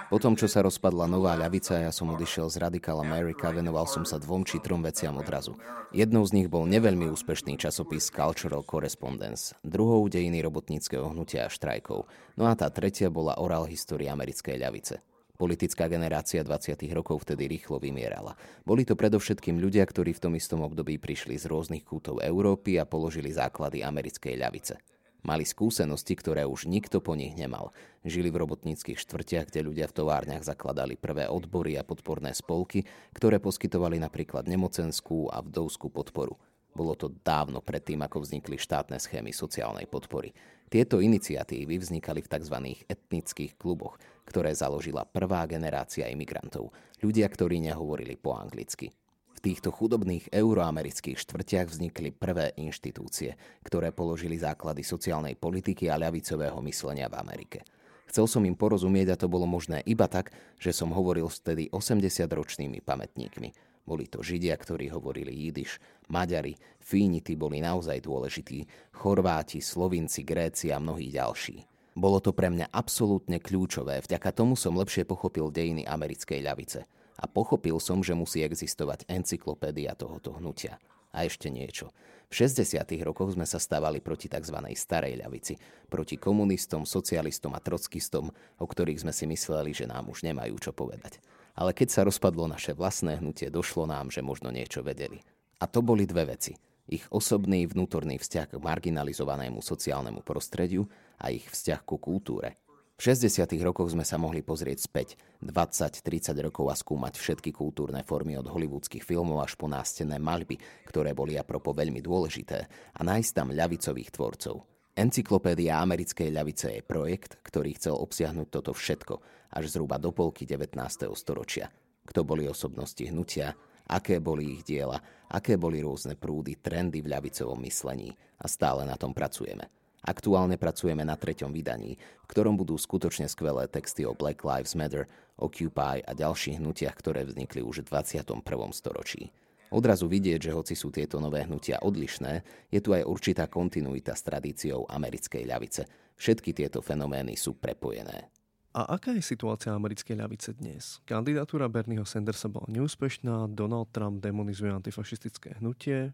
Po 0.09 0.17
tom, 0.17 0.33
čo 0.33 0.49
sa 0.49 0.65
rozpadla 0.65 1.05
nová 1.05 1.37
ľavica, 1.37 1.77
ja 1.77 1.93
som 1.93 2.09
odišiel 2.09 2.49
z 2.49 2.57
Radical 2.57 3.05
America, 3.05 3.53
venoval 3.53 3.85
som 3.85 4.09
sa 4.09 4.17
dvom 4.17 4.41
či 4.49 4.57
trom 4.57 4.81
veciam 4.81 5.13
odrazu. 5.21 5.61
Jednou 5.93 6.25
z 6.25 6.41
nich 6.41 6.49
bol 6.49 6.65
neveľmi 6.65 7.13
úspešný 7.13 7.61
časopis 7.61 8.09
Cultural 8.09 8.65
Correspondence, 8.65 9.53
druhou 9.61 10.09
dejiny 10.09 10.41
robotníckého 10.41 11.13
hnutia 11.13 11.47
a 11.47 11.53
štrajkov, 11.53 12.09
no 12.41 12.43
a 12.49 12.57
tá 12.57 12.73
tretia 12.73 13.13
bola 13.13 13.37
oral 13.37 13.69
história 13.69 14.09
americkej 14.17 14.57
ľavice. 14.57 15.05
Politická 15.35 15.91
generácia 15.91 16.47
20. 16.47 16.79
rokov 16.95 17.27
vtedy 17.27 17.51
rýchlo 17.51 17.83
vymierala. 17.83 18.39
Boli 18.63 18.87
to 18.87 18.95
predovšetkým 18.95 19.59
ľudia, 19.59 19.83
ktorí 19.83 20.15
v 20.15 20.23
tom 20.23 20.33
istom 20.39 20.63
období 20.63 20.95
prišli 21.03 21.35
z 21.35 21.51
rôznych 21.51 21.83
kútov 21.83 22.23
Európy 22.23 22.79
a 22.79 22.87
položili 22.87 23.35
základy 23.35 23.83
americkej 23.83 24.39
ľavice. 24.39 24.79
Mali 25.27 25.43
skúsenosti, 25.43 26.15
ktoré 26.15 26.47
už 26.47 26.71
nikto 26.71 27.03
po 27.03 27.19
nich 27.19 27.35
nemal. 27.35 27.75
Žili 28.07 28.31
v 28.31 28.47
robotníckých 28.47 28.95
štvrtiach, 28.95 29.51
kde 29.51 29.67
ľudia 29.67 29.91
v 29.91 29.97
továrniach 30.05 30.47
zakladali 30.47 30.95
prvé 30.95 31.27
odbory 31.27 31.75
a 31.75 31.83
podporné 31.83 32.31
spolky, 32.31 32.87
ktoré 33.11 33.43
poskytovali 33.43 33.99
napríklad 33.99 34.47
nemocenskú 34.47 35.35
a 35.35 35.43
vdovskú 35.43 35.91
podporu. 35.91 36.39
Bolo 36.79 36.95
to 36.95 37.11
dávno 37.11 37.59
predtým, 37.59 38.07
ako 38.07 38.23
vznikli 38.23 38.55
štátne 38.55 39.03
schémy 39.03 39.35
sociálnej 39.35 39.91
podpory. 39.91 40.31
Tieto 40.69 40.99
iniciatívy 40.99 41.79
vznikali 41.79 42.21
v 42.23 42.31
tzv. 42.31 42.57
etnických 42.91 43.55
kluboch, 43.55 43.95
ktoré 44.25 44.57
založila 44.57 45.05
prvá 45.05 45.45
generácia 45.45 46.09
imigrantov, 46.09 46.73
ľudia, 47.05 47.29
ktorí 47.29 47.61
nehovorili 47.61 48.17
po 48.17 48.35
anglicky. 48.37 48.91
V 49.35 49.39
týchto 49.41 49.69
chudobných 49.69 50.33
euroamerických 50.33 51.21
štvrtiach 51.21 51.69
vznikli 51.69 52.11
prvé 52.17 52.57
inštitúcie, 52.57 53.37
ktoré 53.61 53.93
položili 53.93 54.41
základy 54.41 54.81
sociálnej 54.81 55.37
politiky 55.37 55.93
a 55.93 56.01
ľavicového 56.01 56.57
myslenia 56.65 57.13
v 57.13 57.21
Amerike. 57.21 57.61
Chcel 58.09 58.31
som 58.31 58.47
im 58.47 58.55
porozumieť 58.55 59.17
a 59.17 59.21
to 59.21 59.27
bolo 59.27 59.45
možné 59.45 59.83
iba 59.85 60.07
tak, 60.07 60.31
že 60.57 60.71
som 60.71 60.95
hovoril 60.95 61.29
s 61.29 61.43
vtedy 61.43 61.67
80-ročnými 61.73 62.81
pamätníkmi. 62.85 63.49
Boli 63.85 64.09
to 64.09 64.25
Židia, 64.25 64.57
ktorí 64.57 64.89
hovorili 64.89 65.35
jidiš, 65.35 65.77
Maďari, 66.09 66.57
Fíniti 66.81 67.37
boli 67.37 67.61
naozaj 67.61 68.01
dôležití, 68.01 68.65
Chorváti, 68.97 69.61
Slovinci, 69.61 70.25
Gréci 70.25 70.73
a 70.73 70.81
mnohí 70.81 71.13
ďalší. 71.13 71.74
Bolo 71.95 72.19
to 72.19 72.35
pre 72.35 72.51
mňa 72.51 72.75
absolútne 72.75 73.39
kľúčové, 73.39 74.03
vďaka 74.03 74.35
tomu 74.35 74.59
som 74.59 74.75
lepšie 74.75 75.07
pochopil 75.07 75.55
dejiny 75.55 75.87
americkej 75.87 76.43
ľavice. 76.43 76.83
A 77.15 77.31
pochopil 77.31 77.79
som, 77.79 78.03
že 78.03 78.19
musí 78.19 78.43
existovať 78.43 79.07
encyklopédia 79.07 79.95
tohoto 79.95 80.35
hnutia. 80.35 80.83
A 81.15 81.23
ešte 81.23 81.47
niečo. 81.47 81.95
V 82.27 82.43
60. 82.43 82.83
rokoch 83.07 83.39
sme 83.39 83.47
sa 83.47 83.63
stávali 83.63 84.03
proti 84.03 84.27
tzv. 84.27 84.59
starej 84.75 85.23
ľavici, 85.23 85.55
proti 85.87 86.19
komunistom, 86.19 86.83
socialistom 86.83 87.55
a 87.55 87.63
trockistom, 87.63 88.35
o 88.59 88.67
ktorých 88.67 89.07
sme 89.07 89.15
si 89.15 89.31
mysleli, 89.31 89.71
že 89.71 89.87
nám 89.87 90.11
už 90.11 90.27
nemajú 90.27 90.59
čo 90.59 90.75
povedať. 90.75 91.23
Ale 91.55 91.71
keď 91.71 91.95
sa 91.95 92.03
rozpadlo 92.03 92.51
naše 92.51 92.75
vlastné 92.75 93.23
hnutie, 93.23 93.47
došlo 93.55 93.87
nám, 93.87 94.11
že 94.11 94.27
možno 94.27 94.51
niečo 94.51 94.83
vedeli. 94.83 95.23
A 95.63 95.71
to 95.71 95.79
boli 95.79 96.11
dve 96.11 96.35
veci– 96.35 96.59
ich 96.89 97.05
osobný 97.09 97.65
vnútorný 97.65 98.21
vzťah 98.21 98.55
k 98.55 98.61
marginalizovanému 98.61 99.61
sociálnemu 99.65 100.21
prostrediu 100.21 100.85
a 101.21 101.33
ich 101.33 101.49
vzťah 101.49 101.81
ku 101.85 101.97
kultúre. 101.97 102.61
V 102.95 103.11
60. 103.11 103.51
rokoch 103.67 103.91
sme 103.91 104.07
sa 104.07 104.23
mohli 104.23 104.39
pozrieť 104.39 104.87
späť 104.87 105.19
20-30 105.43 106.31
rokov 106.47 106.71
a 106.71 106.79
skúmať 106.79 107.19
všetky 107.19 107.51
kultúrne 107.51 108.07
formy 108.07 108.39
od 108.39 108.47
hollywoodských 108.47 109.03
filmov 109.03 109.43
až 109.43 109.59
po 109.59 109.67
nástené 109.67 110.23
maľby, 110.23 110.63
ktoré 110.87 111.11
boli 111.11 111.35
apropo 111.35 111.75
veľmi 111.75 111.99
dôležité, 111.99 112.59
a 112.95 113.01
nájsť 113.03 113.31
tam 113.35 113.51
ľavicových 113.51 114.15
tvorcov. 114.15 114.63
Encyklopédia 114.95 115.83
americkej 115.83 116.31
ľavice 116.31 116.71
je 116.71 116.87
projekt, 116.87 117.43
ktorý 117.43 117.75
chcel 117.75 117.99
obsiahnuť 117.99 118.47
toto 118.47 118.71
všetko 118.71 119.15
až 119.59 119.75
zhruba 119.75 119.99
do 119.99 120.15
polky 120.15 120.47
19. 120.47 120.79
storočia. 121.19 121.67
Kto 122.07 122.23
boli 122.23 122.47
osobnosti 122.47 123.03
hnutia, 123.03 123.59
aké 123.89 124.21
boli 124.21 124.59
ich 124.59 124.63
diela, 124.65 125.01
aké 125.29 125.59
boli 125.59 125.81
rôzne 125.81 126.17
prúdy, 126.17 126.57
trendy 126.61 127.05
v 127.05 127.11
ľavicovom 127.13 127.61
myslení 127.65 128.13
a 128.41 128.47
stále 128.49 128.87
na 128.87 128.95
tom 128.95 129.13
pracujeme. 129.13 129.69
Aktuálne 130.05 130.61
pracujeme 130.61 131.01
na 131.01 131.17
treťom 131.17 131.49
vydaní, 131.49 131.97
v 131.97 132.27
ktorom 132.29 132.61
budú 132.61 132.77
skutočne 132.77 133.25
skvelé 133.25 133.65
texty 133.73 134.05
o 134.05 134.13
Black 134.13 134.45
Lives 134.45 134.77
Matter, 134.77 135.09
Occupy 135.41 136.05
a 136.05 136.13
ďalších 136.13 136.61
hnutiach, 136.61 136.93
ktoré 136.93 137.25
vznikli 137.25 137.65
už 137.65 137.83
v 137.83 137.89
21. 137.89 138.45
storočí. 138.77 139.33
Odrazu 139.73 140.07
vidieť, 140.07 140.53
že 140.53 140.55
hoci 140.55 140.77
sú 140.77 140.93
tieto 140.93 141.19
nové 141.19 141.49
hnutia 141.49 141.81
odlišné, 141.81 142.45
je 142.69 142.81
tu 142.85 142.93
aj 142.93 143.09
určitá 143.09 143.49
kontinuita 143.49 144.13
s 144.13 144.23
tradíciou 144.23 144.87
americkej 144.87 145.43
ľavice. 145.49 145.83
Všetky 146.15 146.55
tieto 146.55 146.79
fenomény 146.79 147.35
sú 147.35 147.57
prepojené. 147.59 148.34
A 148.75 148.99
aká 148.99 149.15
je 149.15 149.23
situácia 149.23 149.71
americkej 149.71 150.19
ľavice 150.19 150.51
dnes? 150.59 150.99
Kandidatúra 151.07 151.71
Bernieho 151.71 152.03
Sandersa 152.03 152.51
bola 152.51 152.67
neúspešná, 152.67 153.47
Donald 153.55 153.95
Trump 153.95 154.19
demonizuje 154.19 154.75
antifašistické 154.75 155.63
hnutie. 155.63 156.11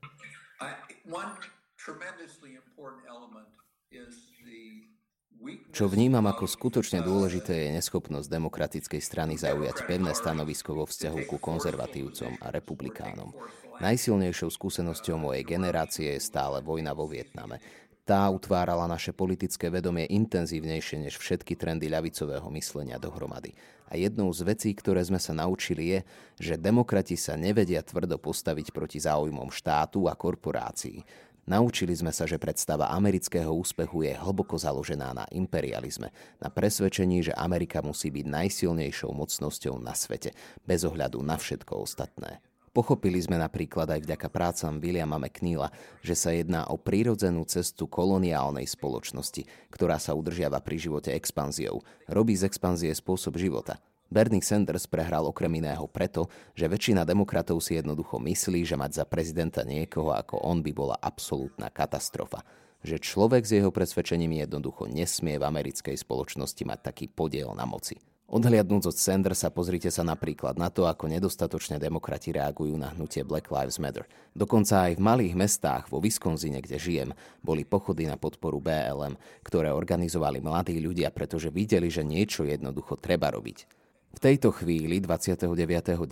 Čo 5.72 5.88
vnímam 5.88 6.28
ako 6.28 6.44
skutočne 6.44 7.00
dôležité 7.00 7.64
je 7.64 7.80
neschopnosť 7.80 8.28
demokratickej 8.28 9.00
strany 9.00 9.40
zaujať 9.40 9.88
pevné 9.88 10.12
stanovisko 10.12 10.76
vo 10.76 10.84
vzťahu 10.84 11.24
ku 11.24 11.40
konzervatívcom 11.40 12.44
a 12.44 12.52
republikánom. 12.52 13.32
Najsilnejšou 13.80 14.52
skúsenosťou 14.52 15.16
mojej 15.16 15.48
generácie 15.48 16.12
je 16.12 16.20
stále 16.20 16.60
vojna 16.60 16.92
vo 16.92 17.08
Vietname. 17.08 17.56
Tá 18.04 18.26
utvárala 18.26 18.90
naše 18.90 19.14
politické 19.14 19.70
vedomie 19.70 20.08
intenzívnejšie 20.10 21.06
než 21.06 21.20
všetky 21.20 21.54
trendy 21.54 21.86
ľavicového 21.86 22.48
myslenia 22.50 22.98
dohromady. 22.98 23.54
A 23.90 23.98
jednou 23.98 24.30
z 24.30 24.46
vecí, 24.46 24.70
ktoré 24.74 25.02
sme 25.02 25.18
sa 25.18 25.34
naučili 25.34 25.94
je, 25.94 25.98
že 26.38 26.54
demokrati 26.60 27.18
sa 27.18 27.34
nevedia 27.34 27.82
tvrdo 27.82 28.18
postaviť 28.18 28.70
proti 28.70 28.98
záujmom 29.02 29.50
štátu 29.50 30.06
a 30.06 30.14
korporácií. 30.14 31.02
Naučili 31.50 31.90
sme 31.96 32.14
sa, 32.14 32.30
že 32.30 32.38
predstava 32.38 32.94
amerického 32.94 33.50
úspechu 33.50 34.06
je 34.06 34.14
hlboko 34.14 34.54
založená 34.54 35.10
na 35.10 35.24
imperializme, 35.34 36.14
na 36.38 36.46
presvedčení, 36.46 37.26
že 37.26 37.34
Amerika 37.34 37.82
musí 37.82 38.14
byť 38.14 38.26
najsilnejšou 38.30 39.10
mocnosťou 39.10 39.74
na 39.82 39.96
svete, 39.96 40.30
bez 40.62 40.86
ohľadu 40.86 41.18
na 41.24 41.34
všetko 41.34 41.82
ostatné. 41.82 42.38
Pochopili 42.70 43.18
sme 43.18 43.34
napríklad 43.34 43.90
aj 43.90 44.06
vďaka 44.06 44.28
prácam 44.30 44.78
Williama 44.78 45.18
McNeila, 45.18 45.74
že 46.06 46.14
sa 46.14 46.30
jedná 46.30 46.70
o 46.70 46.78
prírodzenú 46.78 47.42
cestu 47.44 47.90
koloniálnej 47.90 48.64
spoločnosti, 48.64 49.42
ktorá 49.74 49.98
sa 49.98 50.14
udržiava 50.14 50.62
pri 50.62 50.78
živote 50.78 51.10
expanziou, 51.10 51.82
robí 52.06 52.38
z 52.38 52.46
expanzie 52.46 52.94
spôsob 52.94 53.34
života– 53.38 53.78
Bernie 54.10 54.42
Sanders 54.42 54.90
prehral 54.90 55.22
okrem 55.22 55.62
iného 55.62 55.86
preto, 55.86 56.26
že 56.58 56.66
väčšina 56.66 57.06
demokratov 57.06 57.62
si 57.62 57.78
jednoducho 57.78 58.18
myslí, 58.18 58.66
že 58.66 58.74
mať 58.74 58.98
za 58.98 59.04
prezidenta 59.06 59.62
niekoho 59.62 60.10
ako 60.10 60.42
on 60.42 60.66
by 60.66 60.74
bola 60.74 60.98
absolútna 60.98 61.70
katastrofa. 61.70 62.42
Že 62.82 62.98
človek 62.98 63.46
s 63.46 63.54
jeho 63.54 63.70
presvedčením 63.70 64.42
jednoducho 64.42 64.90
nesmie 64.90 65.38
v 65.38 65.46
americkej 65.46 65.94
spoločnosti 65.94 66.58
mať 66.66 66.90
taký 66.90 67.06
podiel 67.06 67.54
na 67.54 67.62
moci. 67.62 68.02
Odhliadnúc 68.30 68.86
od 68.86 68.94
Sandersa, 68.94 69.50
pozrite 69.50 69.90
sa 69.90 70.06
napríklad 70.06 70.54
na 70.54 70.70
to, 70.70 70.86
ako 70.86 71.10
nedostatočne 71.10 71.82
demokrati 71.82 72.30
reagujú 72.30 72.78
na 72.78 72.94
hnutie 72.94 73.26
Black 73.26 73.50
Lives 73.50 73.82
Matter. 73.82 74.06
Dokonca 74.38 74.86
aj 74.86 74.94
v 74.94 75.02
malých 75.02 75.34
mestách, 75.34 75.90
vo 75.90 75.98
Wisconsine, 75.98 76.62
kde 76.62 76.78
žijem, 76.78 77.10
boli 77.42 77.66
pochody 77.66 78.06
na 78.06 78.14
podporu 78.14 78.62
BLM, 78.62 79.18
ktoré 79.42 79.74
organizovali 79.74 80.38
mladí 80.38 80.78
ľudia, 80.78 81.10
pretože 81.10 81.50
videli, 81.50 81.90
že 81.90 82.06
niečo 82.06 82.46
jednoducho 82.46 83.02
treba 83.02 83.34
robiť. 83.34 83.66
V 84.14 84.18
tejto 84.22 84.54
chvíli, 84.54 85.02
29.9., 85.02 86.06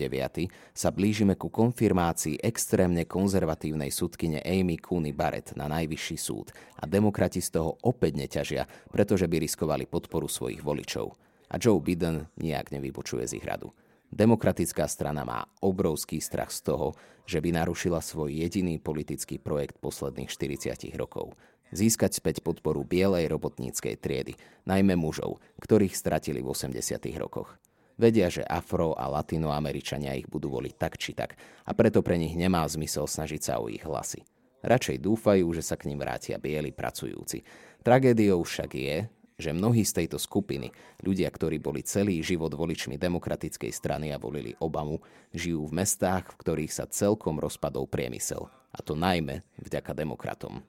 sa 0.75 0.91
blížime 0.91 1.39
ku 1.39 1.55
konfirmácii 1.55 2.43
extrémne 2.43 3.07
konzervatívnej 3.07 3.95
súdkyne 3.95 4.43
Amy 4.43 4.83
Cooney 4.83 5.15
Barrett 5.15 5.55
na 5.55 5.71
najvyšší 5.71 6.19
súd 6.19 6.51
a 6.83 6.87
demokrati 6.91 7.39
z 7.39 7.63
toho 7.63 7.79
opäť 7.87 8.19
neťažia, 8.19 8.67
pretože 8.91 9.31
by 9.31 9.39
riskovali 9.39 9.87
podporu 9.87 10.27
svojich 10.27 10.67
voličov. 10.67 11.28
A 11.49 11.57
Joe 11.57 11.81
Biden 11.81 12.29
nijak 12.37 12.71
nevypočuje 12.71 13.25
z 13.25 13.41
ich 13.41 13.47
radu. 13.47 13.73
Demokratická 14.09 14.89
strana 14.89 15.25
má 15.25 15.45
obrovský 15.61 16.21
strach 16.21 16.49
z 16.49 16.65
toho, 16.65 16.97
že 17.29 17.45
by 17.45 17.53
narušila 17.53 18.01
svoj 18.01 18.33
jediný 18.33 18.81
politický 18.81 19.37
projekt 19.37 19.77
posledných 19.85 20.33
40 20.33 20.97
rokov. 20.97 21.37
Získať 21.69 22.17
späť 22.17 22.41
podporu 22.41 22.81
bielej 22.89 23.29
robotníckej 23.29 24.01
triedy, 24.01 24.33
najmä 24.65 24.97
mužov, 24.97 25.45
ktorých 25.61 25.93
stratili 25.93 26.41
v 26.41 26.57
80 26.57 26.81
rokoch. 27.21 27.61
Vedia, 28.01 28.33
že 28.33 28.47
afro 28.47 28.97
a 28.97 29.11
latinoameričania 29.13 30.17
ich 30.17 30.31
budú 30.31 30.49
voliť 30.55 30.75
tak 30.81 30.97
či 30.97 31.13
tak 31.13 31.37
a 31.67 31.75
preto 31.77 32.01
pre 32.01 32.17
nich 32.17 32.33
nemá 32.33 32.65
zmysel 32.65 33.05
snažiť 33.05 33.43
sa 33.43 33.55
o 33.61 33.69
ich 33.69 33.85
hlasy. 33.85 34.25
Radšej 34.65 35.05
dúfajú, 35.05 35.45
že 35.53 35.63
sa 35.67 35.77
k 35.77 35.91
ním 35.91 36.01
vrátia 36.01 36.41
bieli 36.41 36.73
pracujúci. 36.73 37.45
Tragédiou 37.83 38.43
však 38.43 38.71
je, 38.75 38.97
že 39.39 39.55
mnohí 39.55 39.87
z 39.87 40.03
tejto 40.03 40.19
skupiny, 40.19 40.75
ľudia, 41.01 41.31
ktorí 41.31 41.63
boli 41.63 41.87
celý 41.87 42.19
život 42.21 42.51
voličmi 42.51 42.99
demokratickej 42.99 43.71
strany 43.71 44.11
a 44.11 44.19
volili 44.19 44.59
Obamu, 44.59 44.99
žijú 45.31 45.71
v 45.71 45.79
mestách, 45.79 46.35
v 46.35 46.39
ktorých 46.43 46.73
sa 46.75 46.91
celkom 46.91 47.39
rozpadol 47.39 47.87
priemysel. 47.87 48.51
A 48.75 48.83
to 48.83 48.99
najmä 48.99 49.47
vďaka 49.63 49.95
demokratom. 49.95 50.67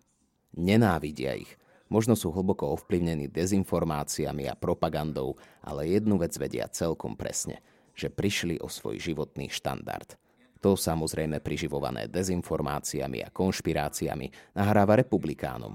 Nenávidia 0.54 1.34
ich 1.34 1.60
Možno 1.90 2.14
sú 2.14 2.30
hlboko 2.30 2.78
ovplyvnení 2.78 3.34
dezinformáciami 3.34 4.46
a 4.46 4.54
propagandou, 4.54 5.42
ale 5.66 5.90
jednu 5.90 6.22
vec 6.22 6.38
vedia 6.38 6.70
celkom 6.70 7.18
presne, 7.18 7.66
že 7.98 8.14
prišli 8.14 8.62
o 8.62 8.70
svoj 8.70 9.02
životný 9.02 9.50
štandard. 9.50 10.14
To 10.62 10.78
samozrejme 10.78 11.42
priživované 11.42 12.06
dezinformáciami 12.06 13.26
a 13.26 13.34
konšpiráciami 13.34 14.54
nahráva 14.54 15.02
republikánom. 15.02 15.74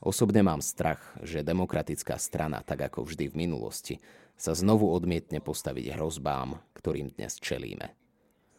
Osobne 0.00 0.40
mám 0.40 0.64
strach, 0.64 1.00
že 1.20 1.44
demokratická 1.44 2.16
strana, 2.16 2.64
tak 2.64 2.88
ako 2.88 3.04
vždy 3.04 3.28
v 3.28 3.38
minulosti, 3.44 3.94
sa 4.40 4.56
znovu 4.56 4.88
odmietne 4.88 5.44
postaviť 5.44 5.92
hrozbám, 5.92 6.56
ktorým 6.72 7.12
dnes 7.12 7.36
čelíme. 7.36 7.92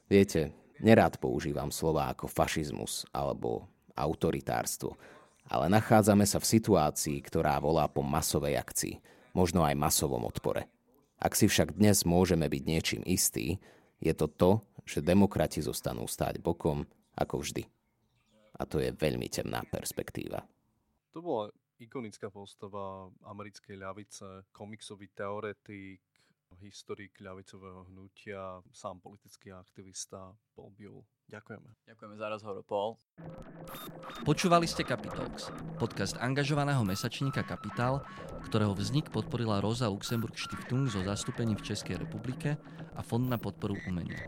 Viete, 0.06 0.54
nerád 0.77 1.17
používam 1.17 1.73
slova 1.73 2.13
ako 2.13 2.30
fašizmus 2.30 3.10
alebo 3.10 3.65
autoritárstvo, 3.97 4.93
ale 5.49 5.65
nachádzame 5.73 6.30
sa 6.30 6.38
v 6.38 6.45
situácii, 6.45 7.17
ktorá 7.25 7.58
volá 7.58 7.89
po 7.89 8.06
masovej 8.06 8.62
akcii, 8.62 9.01
možno 9.34 9.65
aj 9.65 9.73
masovom 9.73 10.21
odpore. 10.30 10.69
Ak 11.17 11.34
si 11.34 11.49
však 11.49 11.73
dnes 11.73 12.06
môžeme 12.06 12.45
byť 12.45 12.63
niečím 12.69 13.01
istí, 13.01 13.58
je 13.97 14.13
to 14.13 14.30
to, 14.30 14.51
že 14.86 15.01
demokrati 15.01 15.62
zostanú 15.65 16.06
stáť 16.06 16.38
bokom 16.38 16.86
ako 17.17 17.41
vždy. 17.41 17.65
A 18.62 18.69
to 18.69 18.77
je 18.77 18.93
veľmi 18.93 19.25
temná 19.25 19.65
perspektíva. 19.65 20.45
To 21.12 21.19
bola 21.19 21.52
ikonická 21.82 22.32
postava 22.32 23.12
americkej 23.28 23.76
ľavice, 23.76 24.47
komiksový 24.56 25.12
teoretik, 25.12 26.00
historik 26.60 27.15
ľavicového 27.19 27.88
hnutia, 27.88 28.60
sám 28.76 29.00
politický 29.00 29.56
aktivista 29.56 30.36
Paul 30.52 30.71
Buell. 30.76 31.04
Ďakujeme. 31.32 31.69
Ďakujeme 31.88 32.15
za 32.19 32.28
rozhovor, 32.28 32.63
Paul. 32.67 32.91
Počúvali 34.28 34.67
ste 34.67 34.84
Capitalx, 34.84 35.47
podcast 35.80 36.19
angažovaného 36.19 36.84
mesačníka 36.84 37.47
Kapitál, 37.47 38.04
ktorého 38.52 38.76
vznik 38.76 39.08
podporila 39.08 39.63
Rosa 39.63 39.88
Luxemburg 39.88 40.36
Stiftung 40.36 40.91
zo 40.91 41.00
zastúpením 41.08 41.56
v 41.56 41.71
Českej 41.71 42.04
republike 42.04 42.60
a 42.95 43.02
Fond 43.02 43.24
na 43.24 43.39
podporu 43.39 43.80
umenia. 43.88 44.28